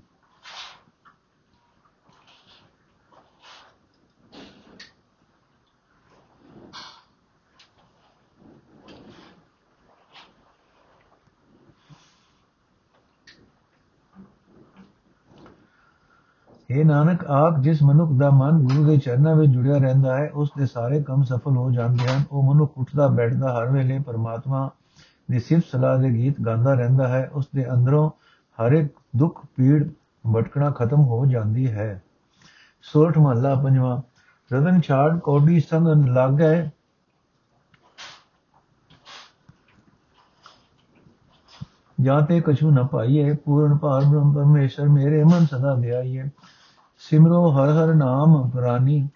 ਇਹ 16.70 16.84
ਨਾਨਕ 16.84 17.24
ਆਖ 17.24 17.58
ਜਿਸ 17.60 17.82
ਮਨੁੱਖ 17.82 18.12
ਦਾ 18.12 18.30
ਮਨ 18.30 18.50
ਗੁਰੂ 18.50 18.86
ਦੇ 18.86 18.98
ਚਰਨਾਂ 18.98 19.36
ਵਿੱਚ 19.36 19.52
ਜੁੜਿਆ 19.52 19.78
ਰਹਿੰਦਾ 19.78 20.16
ਹੈ, 20.16 20.30
ਉਸ 20.34 20.50
ਦੇ 20.58 20.66
ਸਾਰੇ 20.66 21.02
ਕੰਮ 21.02 21.22
ਸਫਲ 21.22 21.56
ਹੋ 21.56 21.70
ਜਾਂਦੇ 21.70 22.08
ਹਨ। 22.08 22.22
ਉਹ 22.30 22.54
ਮਨੁੱਖ 22.54 22.72
ਉੱਠਦਾ, 22.76 23.06
ਬੈਠਦਾ, 23.06 23.58
ਹਰ 23.58 23.66
ਵੇਲੇ 23.66 23.98
ਪਰਮਾਤਮਾ 23.98 24.70
ਦੀ 25.30 25.38
ਸਿਫਤ 25.38 25.66
ਸਲਾਹ 25.72 25.98
ਦੇ 25.98 26.10
ਗੀਤ 26.10 26.40
ਗਾਉਂਦਾ 26.40 26.74
ਰਹਿੰਦਾ 26.74 27.08
ਹੈ। 27.08 27.30
ਉਸ 27.32 27.48
ਦੇ 27.54 27.72
ਅੰਦਰੋਂ 27.72 28.10
ਹਰ 28.58 28.72
ਇੱਕ 28.72 28.94
ਦੁੱਖ, 29.16 29.46
ਪੀੜ, 29.56 29.88
ਭਟਕਣਾ 30.34 30.70
ਖਤਮ 30.70 31.00
ਹੋ 31.00 31.26
ਜਾਂਦੀ 31.26 31.70
ਹੈ। 31.70 32.02
ਸੋਠ 32.82 33.18
ਮਹੱਲਾ 33.18 33.54
ਪੰਜਵਾਂ, 33.54 34.02
ਰਤਨ 34.54 34.80
ਛਾੜ 34.80 35.18
ਕੋਡੀ 35.18 35.60
ਸੰਗ 35.60 36.08
ਲਾਗੇ। 36.08 36.70
ਜਾਤੇ 42.00 42.40
ਕਛੂ 42.40 42.70
ਨ 42.70 42.86
ਪਾਈਏ, 42.86 43.34
ਪੂਰਨ 43.34 43.76
ਭਾਰ 43.76 44.04
ਬ੍ਰਹਮ 44.04 44.34
ਪਰਮੇਸ਼ਰ 44.34 44.88
ਮੇਰੇ 44.88 45.24
ਮਨ 45.24 45.46
ਸਦਾ 45.46 45.74
ਧਿਆਈਏ 45.74 46.24
ਸਿਮਰੋ 46.98 47.50
ਹਰ 47.50 47.68
ਹਰ 47.68 47.94
ਨਾਮ 47.94 48.50
ਪ੍ਰਾਨੀ 48.50 49.08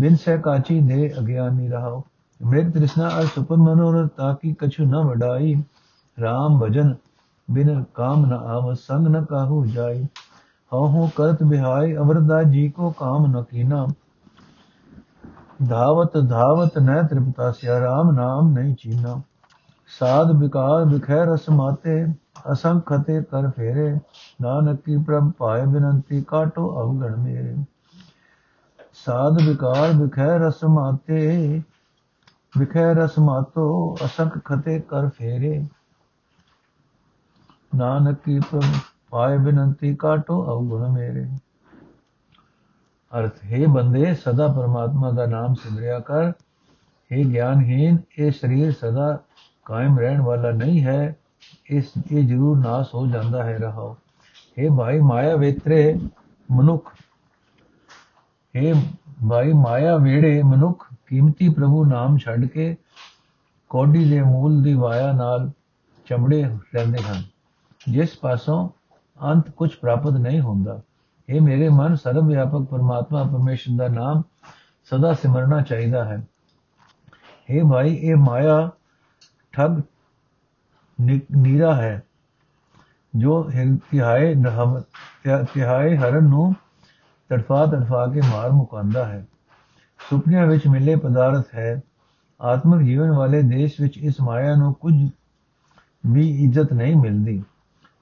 ਬਿਨ 0.00 0.16
ਸੇ 0.16 0.38
ਕਾਚੀ 0.38 0.80
ਦੇ 0.80 1.14
ਅਗਿਆਨੀ 1.18 1.68
ਰਹਾਓ। 1.68 2.04
ਮ੍ਰਿਤ 2.42 2.74
ਤ੍ਰਿਸ਼ਨਾ 2.74 3.08
ਅਰ 3.08 3.26
ਸੁਪਨ 3.26 3.56
ਮਨੋਰਥ 3.56 4.10
ਤਾਕੀ 4.10 4.52
ਕਛੂ 4.52 4.84
ਨ 4.84 4.96
ਵਡਾਈ। 4.96 5.54
RAM 6.18 6.58
ਭਜਨ 6.62 6.94
ਬਿਨ 7.50 7.84
ਕਾਮ 7.94 8.26
ਨ 8.26 8.32
ਆਵ, 8.32 8.74
ਸੰਗ 8.74 9.06
ਨ 9.06 9.24
ਕਾਹੂ 9.24 9.66
ਜਾਈ। 9.66 10.06
ਹਉ 10.72 10.88
ਹਉ 10.88 11.08
ਕਰਤ 11.16 11.42
ਬਿਹਾਈ, 11.42 11.96
ਅਵਰਦਾ 11.96 12.42
ਜੀ 12.42 12.68
ਕੋ 12.68 12.90
ਕਾਮ 12.90 13.26
ਨ 13.26 13.42
ਕੀਨਾ। 13.42 13.86
ਧਾਵਤ 15.68 16.18
ਧਾਵਤ 16.28 16.78
ਨੈ 16.78 17.02
ਤ੍ਰਿਪਤਾ 17.02 17.50
ਸਿਆ 17.50 17.78
RAM 17.78 18.12
ਨਾਮ 18.12 18.52
ਨਹੀਂ 18.52 18.74
ਚੀਨਾ। 18.74 19.20
ਸਾਧ 19.98 20.30
ਵਿਕਾਰ 20.30 20.84
ਵਿਖੈ 20.84 21.24
ਰਸ 21.24 21.48
ਮਾਤੇ 21.50 22.06
ਅਸੰਖ 22.52 22.86
ਖਤੇ 22.86 23.22
ਕਰ 23.22 23.50
ਫੇਰੇ। 23.50 23.98
ਨਾਨਕ 24.42 24.80
ਕੀ 24.80 24.96
ਪ੍ਰਭ 24.96 25.32
ਪਾਏ 25.38 25.66
ਬਿਨੰਤੀ 25.66 26.22
ਕਾਟੋ 26.22 26.82
ਅਵਗਣ 26.82 27.16
ਮੇਰੇ। 27.16 27.56
ਸਾਧ 28.92 29.32
ਵਿਕਾਰ 29.32 29.92
ਵਿਖੈ 29.96 30.38
ਰਸ 30.38 30.64
ਮਾਤੇ। 30.64 31.62
ਵਿਖੈ 32.58 32.94
ਰਸ 32.94 33.18
ਮਾਤੋ 33.18 33.96
ਅਸੰਖ 34.04 34.38
ਖਤੇ 34.44 34.80
ਕਰ 34.80 35.08
ਫੇਰੇ। 35.08 35.66
ਨਾਨਕ 37.74 38.18
ਕੀ 38.24 38.40
ਪ੍ਰਭ 38.40 38.64
ਪਾਏ 39.10 39.38
ਬਿਨੰਤੀ 39.38 39.96
ਕਾਟੋ 39.96 40.44
ਅਵਗੁਣ 40.44 40.88
ਮੇਰੇ। 40.88 41.26
ਅਰਥ, 43.18 43.44
ਹੈ 43.44 43.66
ਬੰਦੇ, 43.66 44.14
ਸਦਾ 44.14 44.48
ਪਰਮਾਤਮਾ 44.48 45.10
ਦਾ 45.10 45.26
ਨਾਮ 45.26 45.54
ਸਿਮਰਿਆ 45.54 45.98
ਕਰ। 45.98 46.32
हे 47.12 47.32
ਗਿਆਨਹੀਨ 47.32 47.98
ਇਹ 48.18 48.32
ਸਰੀਰ 48.32 48.72
ਸਦਾ 48.72 49.18
ਕਾਇਮ 49.64 49.98
ਰਹਿਣ 49.98 50.20
ਵਾਲਾ 50.20 50.50
ਨਹੀਂ 50.50 50.84
ਹੈ। 50.84 51.16
ਇਸ 51.69 51.91
ਇਹ 52.01 52.23
ਜ਼ਰੂਰ 52.23 52.57
ਨਾਸ 52.57 52.93
ਹੋ 52.95 53.05
ਜਾਂਦਾ 53.07 53.43
ਹੈ 53.43 53.57
ਰਹਾਓ 53.57 53.95
हे 54.57 54.75
ਭਾਈ 54.77 54.99
ਮਾਇਆ 55.01 55.35
ਵੇਤਰੇ 55.35 55.93
ਮਨੁੱਖ 56.49 56.93
हे 58.53 58.73
ਭਾਈ 59.29 59.53
ਮਾਇਆ 59.53 59.95
ਵੇੜੇ 59.97 60.41
ਮਨੁੱਖ 60.43 60.85
ਕੀਮਤੀ 61.07 61.49
ਪ੍ਰਭੂ 61.49 61.83
ਨਾਮ 61.85 62.17
ਛੱਡ 62.17 62.45
ਕੇ 62.45 62.75
ਕੋਡੀ 63.71 64.03
ਦੇ 64.05 64.21
ਮੂਲ 64.21 64.61
ਦੀ 64.63 64.73
ਵਾਇਆ 64.73 65.11
ਨਾਲ 65.11 65.49
ਚਮੜੇ 66.07 66.43
ਰਹਿੰਦੇ 66.73 67.03
ਹਨ 67.03 67.23
ਜਿਸ 67.87 68.17
ਪਾਸੋਂ 68.17 68.67
ਅੰਤ 69.17 69.49
ਕੁਝ 69.49 69.73
ਪ੍ਰਾਪਤ 69.75 70.13
ਨਹੀਂ 70.13 70.39
ਹੁੰਦਾ 70.41 70.81
ਇਹ 71.29 71.41
ਮੇਰੇ 71.41 71.69
ਮਨ 71.69 71.95
ਸਰਵ 71.95 72.27
ਵਿਆਪਕ 72.27 72.65
ਪਰਮਾਤਮਾ 72.65 73.23
ਪਰਮੇਸ਼ਰ 73.23 73.75
ਦਾ 73.77 73.87
ਨਾਮ 73.87 74.21
ਸਦਾ 74.91 75.13
ਸਿਮਰਨਾ 75.13 75.61
ਚਾਹੀਦਾ 75.61 76.03
ਹੈ 76.05 76.17
हे 77.49 77.69
ਭਾਈ 77.69 77.93
ਇਹ 77.93 78.15
ਮਾਇਆ 78.17 78.69
ਠੱਗ 79.53 79.79
ਨੀਰਾ 81.36 81.74
ਹੈ। 81.74 82.02
ਜੋ 83.16 83.50
ਤਿਹਾਏ 83.90 84.34
ਤਿਹਾਏ 85.54 85.96
ਹਰਨ 85.96 86.24
ਨੂੰ 86.24 86.54
ਤੜਫਾ 87.28 87.66
ਤੜਫਾ 87.66 88.06
ਕੇ 88.06 88.20
ਮਾਰ 88.20 88.50
ਮੁਕਾਂਦਾ 88.50 89.04
ਹੈ। 89.04 89.26
ਸੁਪਨਿਆਂ 90.10 90.46
ਵਿੱਚ 90.46 90.66
ਮਿਲੇ 90.66 90.96
ਪਦਾਰਥ 90.96 91.54
ਹੈ। 91.54 91.82
ਆਤਮਿਕ 92.40 92.86
ਜੀਵਨ 92.86 93.10
ਵਾਲੇ 93.10 93.42
ਦੇਸ਼ 93.42 93.80
ਵਿੱਚ 93.80 93.98
ਇਸ 93.98 94.14
ਮਾਇਆ 94.20 94.54
ਨੂੰ 94.56 94.74
ਕੁਝ 94.74 95.10
ਵੀ 96.06 96.44
ਇੱਜ਼ਤ 96.44 96.72
ਨਹੀਂ 96.72 96.96
ਮਿਲਦੀ। 96.96 97.44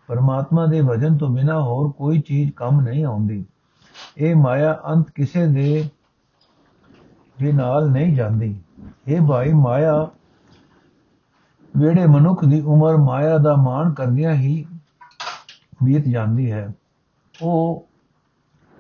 ਪਰਮਾਤਮਾ 0.06 0.66
ਦੇ 0.66 0.82
ਭਜਨ 0.82 1.16
ਤੋਂ 1.16 1.28
ਬਿਨਾ 1.28 1.62
ਹੋਰ 1.62 1.90
ਕੋਈ 1.90 2.20
ਚੀਜ਼ 2.20 2.52
ਕੰਮ 2.52 2.80
ਨਹੀਂ 2.80 3.04
ਆਉਂਦੀ। 3.04 3.46
ਇਹ 4.18 4.36
ਮਾਇਆ 4.36 4.80
ਅੰਤ 4.86 5.10
ਕਿਸੇ 5.10 5.46
ਦੇ 5.46 5.88
ਦੇ 7.42 7.52
ਨਾਲ 7.52 7.90
ਨਹੀਂ 7.90 8.16
ਜਾਂਦੀ। 8.16 8.60
ਇਹ 9.08 9.20
ਭਾਈ, 9.20 9.52
ਮਾਇਆ 9.52 10.10
ਵੇੜੇ 11.74 12.06
ਮਨੁੱਖ 12.06 12.44
ਦੀ 12.44 12.60
ਉਮਰ 12.60 12.96
ਮਾਇਆ 12.96 13.36
ਦਾ 13.38 13.54
ਮਾਣ 13.56 13.92
ਕਰਦਿਆਂ 13.94 14.32
ਹੀ 14.34 14.64
ਬੀਤ 15.84 16.08
ਜਾਂਦੀ 16.08 16.50
ਹੈ, 16.52 16.68
ਉਹ 17.34 17.86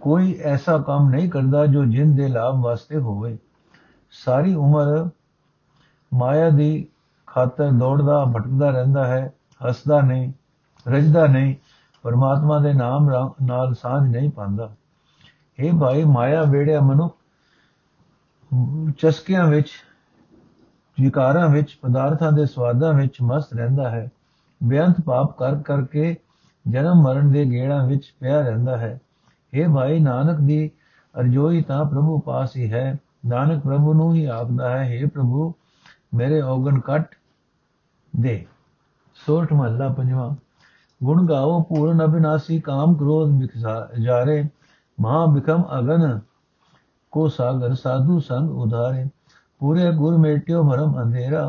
ਕੋਈ 0.00 0.34
ਐਸਾ 0.44 0.76
ਕੰਮ 0.78 1.08
ਨਹੀਂ 1.10 1.30
ਕਰਦਾ 1.30 1.64
ਜੋ 1.66 1.84
ਜਿੰਦ 1.84 2.16
ਦੇ 2.16 2.28
ਲਾਭ 2.28 2.60
ਵਾਸਤੇ 2.60 2.96
ਹੋਵੇ। 2.96 3.36
ਸਾਰੀ 4.24 4.54
ਉਮਰ 4.54 5.08
ਮਾਇਆ 6.12 6.48
ਦੀ 6.50 6.86
ਖਾਤਰ 7.26 7.70
ਦੌੜਦਾ, 7.70 8.24
ਭਟਕਦਾ 8.26 8.70
ਰਹਿੰਦਾ 8.70 9.06
ਹੈ, 9.06 9.32
ਹੱਸਦਾ 9.60 10.00
ਨਹੀਂ, 10.00 10.32
ਰਜਦਾ 10.86 11.26
ਨਹੀਂ, 11.26 11.54
ਪਰਮਾਤਮਾ 12.04 12.58
ਦੇ 12.58 12.72
ਨਾਮ 12.72 13.08
ਨਾਲ 13.42 13.74
ਸਾਝ 13.74 14.02
ਨਹੀਂ 14.08 14.30
ਪਾਉਂਦਾ। 14.30 14.70
ਇਹ 15.58 15.72
ਭਾਈ, 15.72 16.04
ਮਾਇਆ 16.04 16.42
ਵੇੜਿਆ 16.42 16.80
ਮਨੁੱਖ 16.80 17.16
ਚਸਕਿਆਂ 18.98 19.46
ਵਿੱਚ 19.46 19.70
ਵਿਕਾਰਾਂ 21.00 21.48
ਵਿੱਚ, 21.48 21.78
ਪਦਾਰਥਾਂ 21.82 22.32
ਦੇ 22.32 22.46
ਸਵਾਦਾਂ 22.46 22.92
ਵਿੱਚ 22.92 23.22
ਮਸਤ 23.22 23.52
ਰਹਿੰਦਾ 23.52 23.90
ਹੈ। 23.90 24.10
ਬੇਅੰਤ 24.64 25.00
ਪਾਪ 25.00 25.38
ਕਰ 25.38 25.56
ਕਰਕੇ 25.56 26.16
ਜਨਮ 26.68 26.94
ਮਰਨ 26.94 27.32
ਦੇ 27.32 27.44
ਗੇੜਾਂ 27.44 27.86
ਵਿੱਚ 27.86 28.14
ਪਿਆ 28.20 28.40
ਰਹਿੰਦਾ 28.40 28.76
ਹੈ। 28.76 29.00
ਇਹ 29.54 29.68
ਭਾਈ 29.68 30.00
ਨਾਨਕ 30.00 30.40
ਦੀ 30.40 30.70
ਅਰਜੋਈ 31.20 31.62
ਤਾਂ 31.62 31.84
ਪ੍ਰਭੂ 31.84 32.18
ਪਾਸ 32.18 32.56
ਹੀ 32.56 32.72
ਹੈ। 32.72 32.96
ਨਾਨਕ 33.26 33.62
ਪ੍ਰਭੂ 33.62 33.94
ਨੂੰ 33.94 34.14
ਹੀ 34.14 34.24
ਆਖਦਾ 34.24 34.70
ਹੈ। 34.70 35.02
हे 35.02 35.10
ਪ੍ਰਭੂ, 35.10 35.54
ਮੇਰੇ 36.14 36.40
ਔਗਣ 36.40 36.80
ਕੱਟ 36.80 37.14
ਦੇ। 38.20 38.46
ਸੋਰਠ 39.26 39.52
ਮਹੱਲਾ 39.52 39.88
ਪੰਜਵਾਂ। 39.88 40.36
ਗੁਣ 41.04 41.26
ਗਾਓ 41.26 41.62
ਪੂਰਨ 41.62 42.04
ਅਬਿਨਾਸੀ 42.04 42.60
ਕਾਮ 42.60 42.94
ਕ੍ਰੋਧ 42.94 43.42
ਜਾਰੇ। 44.00 44.44
ਮਹਾ 45.00 45.26
ਬਿਕਮ 45.26 45.62
ਅਗਨ 45.78 46.20
ਕੋ 47.10 47.28
ਸਾਗਰ, 47.28 47.74
ਸਾਧੂ 47.74 48.20
ਸੰਗ 48.20 48.50
ਉਧਾਰੇ। 48.50 49.06
ਪੂਰੇ 49.62 49.90
ਗੁਰ 49.92 50.16
ਮੇਟਿਓ 50.18 50.62
ਭਰਮ 50.64 50.96
ਅੰਧੇਰਾ 51.02 51.48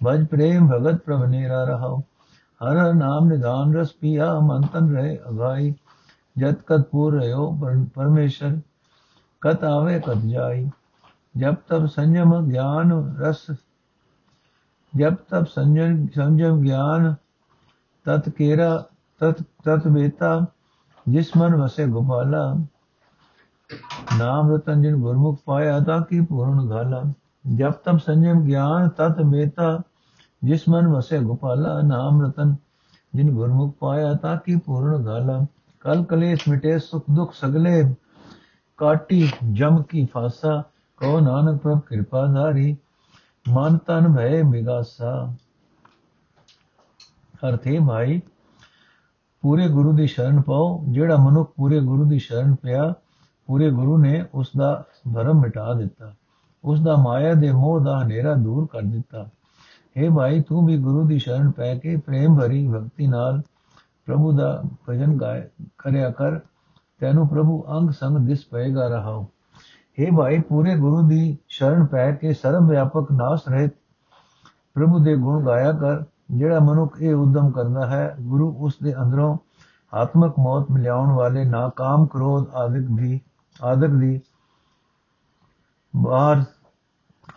ਭਜ 0.00 0.24
ਪ੍ਰੇਮ 0.26 0.66
ਭਗਤ 0.68 1.00
ਪ੍ਰਭ 1.00 1.24
ਨੇਰਾ 1.24 1.62
ਰਹਾਉ 1.64 2.00
ਹਰ 2.60 2.76
ਹਰ 2.76 2.92
ਨਾਮ 2.94 3.28
ਨਿਧਾਨ 3.28 3.74
ਰਸ 3.76 3.92
ਪੀਆ 3.92 4.28
ਮਨ 4.40 4.66
ਤਨ 4.72 4.90
ਰਹੇ 4.90 5.16
ਅਗਾਈ 5.30 5.72
ਜਤ 6.36 6.60
ਕਤ 6.66 6.86
ਪੂਰ 6.88 7.14
ਰਹਿਓ 7.14 7.50
ਪਰਮੇਸ਼ਰ 7.94 8.58
ਕਤ 9.42 9.64
ਆਵੇ 9.64 9.98
ਕਤ 10.00 10.26
ਜਾਈ 10.26 10.68
ਜਬ 11.34 11.54
ਤਬ 11.68 11.86
ਸੰਜਮ 11.86 12.40
ਗਿਆਨ 12.50 12.92
ਰਸ 13.20 13.46
ਜਬ 14.92 15.14
ਤਬ 15.30 15.46
ਸੰਜਮ 15.46 16.06
ਸੰਜਮ 16.14 16.62
ਗਿਆਨ 16.62 17.14
ਤਤ 18.06 18.28
ਕੇਰਾ 18.28 18.72
ਤਤ 19.20 19.42
ਤਤ 19.64 19.88
ਬੇਤਾ 19.88 20.40
ਜਿਸ 21.06 21.36
ਮਨ 21.36 21.54
ਵਸੇ 21.54 21.86
ਗੁਮਾਲਾ 21.86 22.48
ਨਾਮ 24.18 24.54
ਰਤਨ 24.54 24.82
ਜਿਨ 24.82 24.96
ਗੁਰਮੁਖ 24.96 25.38
ਪਾਇਆ 25.46 25.78
ਤਾਂ 25.80 26.00
ਕੀ 26.00 26.20
ਪੂਰਨ 26.20 26.70
ਘਾਲਾ 26.70 27.02
ਜਪ 27.54 27.72
ਤਪ 27.72 27.98
ਸੰਜਮ 27.98 28.40
ਗਿਆਨ 28.40 28.88
ਤਤ 28.88 29.20
ਮੇਤਾ, 29.20 29.80
ਜਿਸ 30.44 30.68
ਮਨ 30.68 30.88
ਵਸੇ 30.88 31.18
ਗੋਪਾਲਾ 31.18 31.80
ਨਾਮ 31.80 32.22
ਰਤਨ, 32.22 32.56
ਜਿਨ 33.14 33.30
ਗੁਰਮੁਖ 33.30 33.74
ਪਾਇਆ 33.80 34.14
ਤਾਂ 34.14 34.36
ਕੀ 34.36 34.56
ਪੂਰਨ 34.56 35.04
ਗਾਲਾ। 35.04 35.46
ਕਲ 35.80 36.04
ਕਲੇਸ਼ 36.04 36.48
ਮਿਟੇ 36.48 36.78
ਸੁਖ 36.78 37.04
ਦੁਖ 37.10 37.32
ਸਗਲੇ, 37.32 37.94
ਕਾਟੀ 38.76 39.30
ਜਮ 39.52 39.82
ਕੀ 39.82 40.04
ਫਾਸਾ 40.04 40.62
ਕੋ 40.96 41.20
ਨਾਨਕ 41.20 41.60
ਪ੍ਰਭ 41.60 41.80
ਕਿਰਪਾ 41.80 42.26
ਧਾਰੀ, 42.26 42.76
ਮਨ 43.48 43.78
ਤਨ 43.78 44.16
ਭਏ 44.16 44.42
ਮਿਗਾਸਾ। 44.42 45.34
ਅਰਥੇ 47.48 47.78
ਭਾਈ, 47.88 48.22
ਪੂਰੇ 49.42 49.68
ਗੁਰੂ 49.68 49.92
ਦੀ 49.92 50.06
ਸ਼ਰਨ 50.06 50.40
ਪਾਓ, 50.40 50.84
ਜਿਹੜਾ 50.88 51.16
ਮਨੁੱਖ 51.16 51.52
ਪੂਰੇ 51.56 51.80
ਗੁਰੂ 51.80 52.04
ਦੀ 52.04 52.18
ਸ਼ਰਨ 52.18 52.54
ਪਿਆ, 52.54 52.94
ਪੂਰੇ 53.46 53.70
ਗੁਰੂ 53.70 53.98
ਨੇ 53.98 54.24
ਉਸ 54.34 54.50
ਦਾ 54.56 54.84
ਭਰਮ 55.14 55.40
ਮਿਟਾ 55.40 55.74
ਦਿੱਤਾ। 55.74 56.14
ਉਸ 56.64 56.80
ਦਾ 56.80 56.96
ਮਾਇਆ 56.96 57.34
ਦੇ 57.34 57.52
ਮੋਹ 57.52 57.80
ਦਾ 57.80 57.98
ਹਨੇਰਾ 58.02 58.34
ਦੂਰ 58.34 58.66
ਕਰ 58.72 58.82
ਦਿੱਤਾ। 58.82 59.28
हे 59.96 60.14
ਭਾਈ, 60.14 60.40
ਤੂੰ 60.40 60.66
ਵੀ 60.66 60.78
ਗੁਰੂ 60.78 61.06
ਦੀ 61.06 61.18
ਸ਼ਰਨ 61.18 61.50
ਪੈ 61.50 61.74
ਕੇ 61.74 61.96
ਪ੍ਰੇਮ 61.96 62.38
ਭਰੀ 62.38 62.66
ਭਗਤੀ 62.68 63.06
ਨਾਲ 63.06 63.40
ਪ੍ਰਭੂ 64.06 64.32
ਦਾ 64.32 64.62
ਭਜਨ 64.88 65.16
ਗਾਇ, 65.16 65.42
ਕਰਿਆ 65.78 66.10
ਕਰ। 66.10 66.38
ਤੈਨੂੰ 67.00 67.28
ਪ੍ਰਭੂ 67.28 67.64
ਅੰਗ 67.78 67.90
ਸੰਗ 67.90 68.26
ਦਿਸ 68.26 68.44
ਪਏਗਾ 68.44 68.88
ਰਹਾਓ 68.88 69.26
हे 69.98 70.16
ਭਾਈ, 70.16 70.38
ਪੂਰੇ 70.38 70.74
ਗੁਰੂ 70.76 71.08
ਦੀ 71.08 71.36
ਸ਼ਰਨ 71.48 71.86
ਪੈ 71.86 72.10
ਕੇ 72.12 72.32
ਸਰਬ 72.32 72.68
ਵਿਆਪਕ 72.68 73.12
ਨਾਸ 73.12 73.48
ਰਹਿਤ 73.48 73.74
ਪ੍ਰਭੂ 74.74 74.98
ਦੇ 74.98 75.16
ਗੁਣ 75.16 75.46
ਗਾਇਆ 75.46 75.72
ਕਰ। 75.72 76.04
ਜਿਹੜਾ 76.30 76.58
ਮਨੁੱਖ 76.60 77.00
ਇਹ 77.00 77.14
ਉਦਮ 77.14 77.50
ਕਰਦਾ 77.50 77.86
ਹੈ, 77.86 78.16
ਗੁਰੂ 78.20 78.54
ਉਸ 78.58 78.74
ਦੇ 78.82 78.94
ਅੰਦਰੋਂ 79.02 79.36
ਆਤਮਕ 79.94 80.38
ਮੌਤ 80.38 80.70
ਮਿਲਾਉਣ 80.70 81.12
ਵਾਲੇ 81.12 81.44
ਨਾਕਾਮ 81.44 82.06
ਕ੍ਰੋਧ 82.06 82.48
ਆਦਿਕ 82.54 82.86
ਦੀ 82.90 83.20
ਆਦਿਕ 83.62 83.90
ਦੀ 83.90 84.20
ਬਾਹਰ 85.96 86.42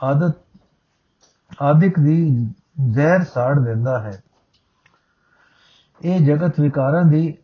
ਆਦਤ, 0.04 0.36
ਆਦਿਕ 1.62 2.00
ਦੀ 2.00 2.50
ਜ਼ਹਿਰ 2.90 3.24
ਸਾੜ 3.24 3.60
ਦਿੰਦਾ 3.60 4.00
ਹੈ। 4.00 4.24
ਇਹ 6.02 6.26
ਜਗਤ 6.26 6.60
ਵਿਕਾਰਾਂ 6.60 7.04
ਦੀ 7.04 7.38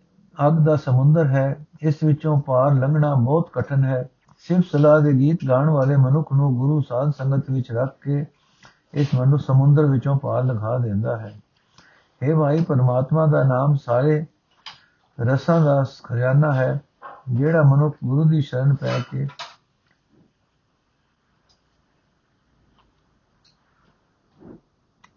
ਅੱਗ 0.47 0.54
ਦਾ 0.54 0.75
ਸਮੁੰਦਰ 0.75 1.28
ਹੈ। 1.28 1.65
ਇਸ 1.82 1.95
ਵਿੱਚੋਂ 2.04 2.41
ਪਾਰ 2.41 2.73
ਲੰਘਣਾ 2.73 3.15
ਬਹੁਤ 3.15 3.49
ਕਠਨ 3.54 3.84
ਹੈ। 3.84 4.10
ਸਿਰਫ 4.38 4.63
ਸਲਾਹ 4.71 5.01
ਦੇ 5.01 5.13
ਗੀਤ 5.13 5.38
ਗਾਣ 5.49 5.69
ਵਾਲੇ 5.69 5.95
ਮਨੁੱਖ 5.95 6.34
ਨੂੰ 6.34 6.58
ਗੁਰੂ 6.58 6.82
ਸਾਧ 6.82 7.10
ਸੰਗਤ 7.10 7.51
ਵਿੱਚ 7.51 7.71
ਰੱਖ 7.71 7.99
ਕੇ 8.01 8.25
ਇਸ 8.93 9.08
ਮਨੁ, 9.15 9.38
ਸਮੁੰਦਰ 9.38 9.86
ਵਿੱਚੋਂ 9.86 10.19
ਪਾਰ 10.19 10.43
ਲਗਾ 10.43 10.78
ਦਿੰਦਾ 10.78 11.17
ਹੈ। 11.17 11.39
ਇਹ 12.21 12.36
ਭਾਈ, 12.36 12.63
ਪਰਮਾਤਮਾ 12.63 13.25
ਦਾ 13.25 13.43
ਨਾਮ 13.43 13.75
ਸਾਰੇ 13.75 14.25
ਰਸਾਂ 15.21 15.62
ਦਾ 15.62 15.84
ਖਜ਼ਾਨਾ 16.04 16.54
ਹੈ, 16.54 16.82
ਜਿਹੜਾ 17.30 17.62
ਮਨੁੱਖ 17.62 17.97
ਗੁਰੂ 18.04 18.23
ਦੀ 18.23 18.41
ਸ਼ਰਨ 18.41 18.75
ਪੈ 18.75 18.99
ਕੇ 19.12 19.28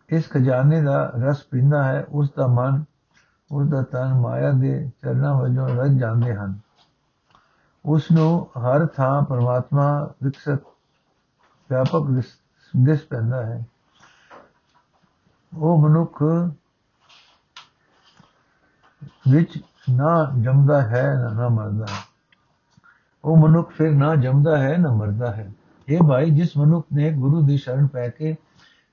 ਇਸ 0.09 0.31
ਖਜ਼ਾਨੇ 0.31 0.81
ਦਾ 0.83 1.13
ਰਸ 1.17 1.43
ਪੀਂਦਾ 1.43 1.83
ਹੈ, 1.85 2.05
ਉਸ 2.09 2.31
ਦਾ 2.37 2.47
ਮਨ, 2.47 2.85
ਉਸ 3.53 3.69
ਦਾ 3.69 3.83
ਤਨ 3.83 4.15
ਮਾਇਆ 4.15 4.51
ਦੇ 4.53 4.91
ਚਰਨਾਂ 5.03 5.35
ਵਜੋਂ 5.35 5.69
ਰਜ 5.69 5.99
ਜਾਂਦੇ 5.99 6.35
ਹਨ। 6.35 6.59
ਉਸ 7.85 8.11
ਨੂੰ 8.11 8.49
ਹਰ 8.59 8.87
ਥਾਂ 8.87 9.23
ਪਰਮਾਤਮਾ 9.23 10.15
ਵਿਕਸਤ, 10.23 10.67
ਵਿਆਪਕ 11.71 12.23
ਦਿਸ 12.77 13.01
ਪੈਂਦਾ 13.01 13.47
ਹੈ। 13.47 13.67
ਉਹ 15.57 15.83
ਮਨੁੱਖ 15.83 16.23
ਵਿੱਚ 19.31 19.59
ਨਾ 19.91 20.33
ਜੰਮਦਾ 20.41 20.83
ਹੈ, 20.83 21.15
ਨਾ 21.35 21.49
ਮਰਦਾ 21.49 21.87
ਉਹ 23.25 23.37
ਮਨੁੱਖ 23.37 23.71
ਫਿਰ 23.71 23.95
ਨਾ 23.95 24.15
ਜੰਮਦਾ 24.17 24.59
ਹੈ, 24.59 24.77
ਨਾ 24.79 24.93
ਮਰਦਾ 24.93 25.33
ਹੈ। 25.33 25.53
ਇਹ 25.89 25.99
ਭਾਈ 26.09 26.31
ਜਿਸ 26.31 26.57
ਮਨੁੱਖ 26.57 26.87
ਨੇ 26.93 27.11
ਗੁਰੂ 27.13 27.41
ਦੀ 27.47 27.57
ਸ਼ਰਨ 27.57 27.87
ਪੈ 27.87 28.09
ਕੇ 28.09 28.37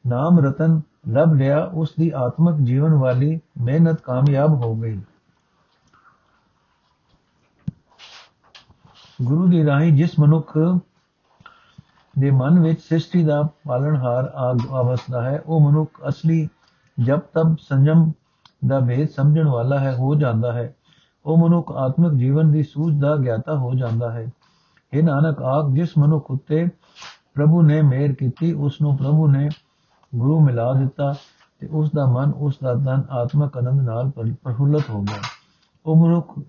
ਨਾਮ 0.08 0.40
ਰਤਨ 0.40 0.82
ਲੱਭ 1.08 1.34
ਲਿਆ, 1.34 1.64
ਉਸ 1.74 1.94
ਦੀ 2.00 2.12
ਆਤਮਿਕ 2.16 2.56
ਜੀਵਨ 2.56 2.94
ਵਾਲੀ 2.94 3.40
ਮਿਹਨਤ 3.62 4.02
ਕਾਮਯਾਬ 4.02 4.54
ਹੋ 4.54 4.76
ਗਈ। 4.76 5.02
ਗੁਰੂ 9.22 9.48
ਦੀ 9.48 9.66
ਰਾਹੀਂ 9.66 9.92
ਜਿਸ 9.94 10.20
ਮਨੁੱਖ 10.20 10.58
ਦੇ 12.20 12.32
ਮਨ 12.32 12.60
ਵਿੱਚ 12.60 12.82
ਸ੍ਰਿਸ਼ਟੀ 12.82 13.24
ਦਾ 13.24 13.42
ਪਾਲਣਹਾਰ 13.68 14.32
ਆਵਸਦਾ 14.72 15.22
ਹੈ, 15.22 15.42
ਉਹ 15.46 15.60
ਮਨੁੱਖ 15.62 16.02
ਅਸਲੀ 16.08 16.50
ਜਪ, 17.04 17.20
ਤਪ, 17.20 17.56
ਸੰਜਮ 17.60 18.12
ਦਾ 18.68 18.80
ਭੇਦ 18.80 19.10
ਸਮਝਣ 19.10 19.48
ਵਾਲਾ 19.48 19.80
ਹੈ, 19.80 19.96
ਹੋ 19.96 20.16
ਜਾਂਦਾ 20.16 20.54
ਹੈ। 20.54 20.76
ਉਹ 21.26 21.38
ਮਨੁੱਖ 21.38 21.72
ਆਤਮਿਕ 21.72 22.14
ਜੀਵਨ 22.14 22.52
ਦੀ 22.52 22.64
ਸੂਝ 22.64 23.00
ਦਾ 23.00 23.16
ਗਿਆਤਾ 23.16 23.56
ਹੋ 23.56 23.74
ਜਾਂਦਾ 23.74 24.12
ਹੈ। 24.12 24.28
ਇਹ 24.94 25.04
ਨਾਨਕ 25.04 25.42
ਆਖ 25.42 25.74
ਜਿਸ 25.74 25.98
ਮਨੁੱਖ 25.98 26.32
ਉੱਤੇ 26.32 26.66
ਪ੍ਰਭੂ 27.34 27.62
ਨੇ 27.62 27.82
ਮਿਹਰ 27.82 28.14
ਕੀਤੀ, 28.14 28.54
ਉਸ 28.54 28.82
ਨੂੰ 28.82 28.98
ਪ੍ਰਭੂ 28.98 29.28
ਨੇ 29.28 29.50
ਗੁਰੂ 30.16 30.40
ਮਿਲਾ 30.40 30.74
ਦਿੱਤਾ 30.74 31.14
ਤੇ 31.60 31.68
ਉਸ 31.68 31.92
ਦਾ 31.92 32.06
ਮਨ 32.06 32.32
ਉਸ 32.32 32.58
ਦਾ 32.64 32.74
ਤਨ 32.74 33.02
ਆਤਮਕ 33.10 33.58
ਆਨੰਦ 33.58 33.82
ਨਾਲ 33.82 34.12
ਪ੍ਰਫੁੱਲਤ 34.44 34.90
ਹੋ 34.90 35.02
ਗਿਆ। 35.02 35.20
ਉਹ 35.86 35.96
ਮਨੁੱਖ 35.96 36.40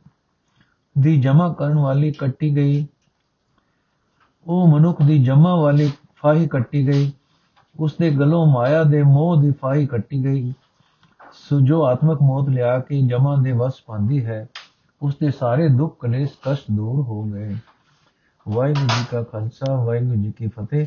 ਦੀ 0.99 1.21
ਜਮਾ 1.21 1.53
ਕਰਨ 1.53 1.79
ਵਾਲੀ 1.79 2.13
ਕੱਟੀ 2.13 2.57
ਗਈ। 2.57 2.87
ਉਹ 4.47 4.69
ਮਨੁੱਖ 4.69 5.03
ਦੀ 5.03 5.25
ਜਮਾ 5.25 5.55
ਵਾਲੀ 5.55 5.93
ਫਾਹੀ 6.17 6.49
ਕੱਟੀ 6.49 6.87
ਗਈ। 6.89 7.13
ਉਸ 7.81 7.97
ਦੇ 8.01 8.11
ਗਲੋਂ 8.11 8.47
ਮਾਇਆ 8.47 8.83
ਦੇ 8.85 9.03
ਮੋਹ 9.03 9.37
ਦੀ 9.43 9.53
ਫਾਹੀ 9.53 9.87
ਕੱਟੀ 9.87 10.25
ਗਈ। 10.25 10.55
ਸੋ 11.33 11.61
ਜੋ 11.61 11.85
ਆਤਮਕ 11.87 12.23
ਮੌਤ 12.23 12.49
ਲਿਆ 12.49 12.79
ਕੇ 12.79 13.03
ਜਮਾ 13.03 13.37
ਦੇ 13.37 13.53
ਵਸ 13.53 13.83
ਪਾਉਂਦੀ 13.87 14.25
ਹੈ 14.27 14.49
ਉਸ 15.03 15.17
ਦੇ 15.17 15.31
ਸਾਰੇ 15.31 15.69
ਦੁੱਖ 15.69 16.01
ਕਲੇਸ਼ 16.01 16.33
ਕਸ਼ਟ 16.43 16.65
ਦੂਰ 16.73 17.03
ਹੋ 17.03 17.23
ਗਏ। 17.23 17.57
ਵਾਹਿਗੁਰੂ 18.49 18.87
ਜੀ 18.87 19.05
ਕਾ 19.11 19.23
ਖਾਲਸਾ, 19.23 19.75
ਵਾਹਿਗੁਰੂ 19.85 20.23
ਜੀ 20.23 20.33
ਕੀ 20.33 20.47
ਫਤਿਹ। 20.47 20.87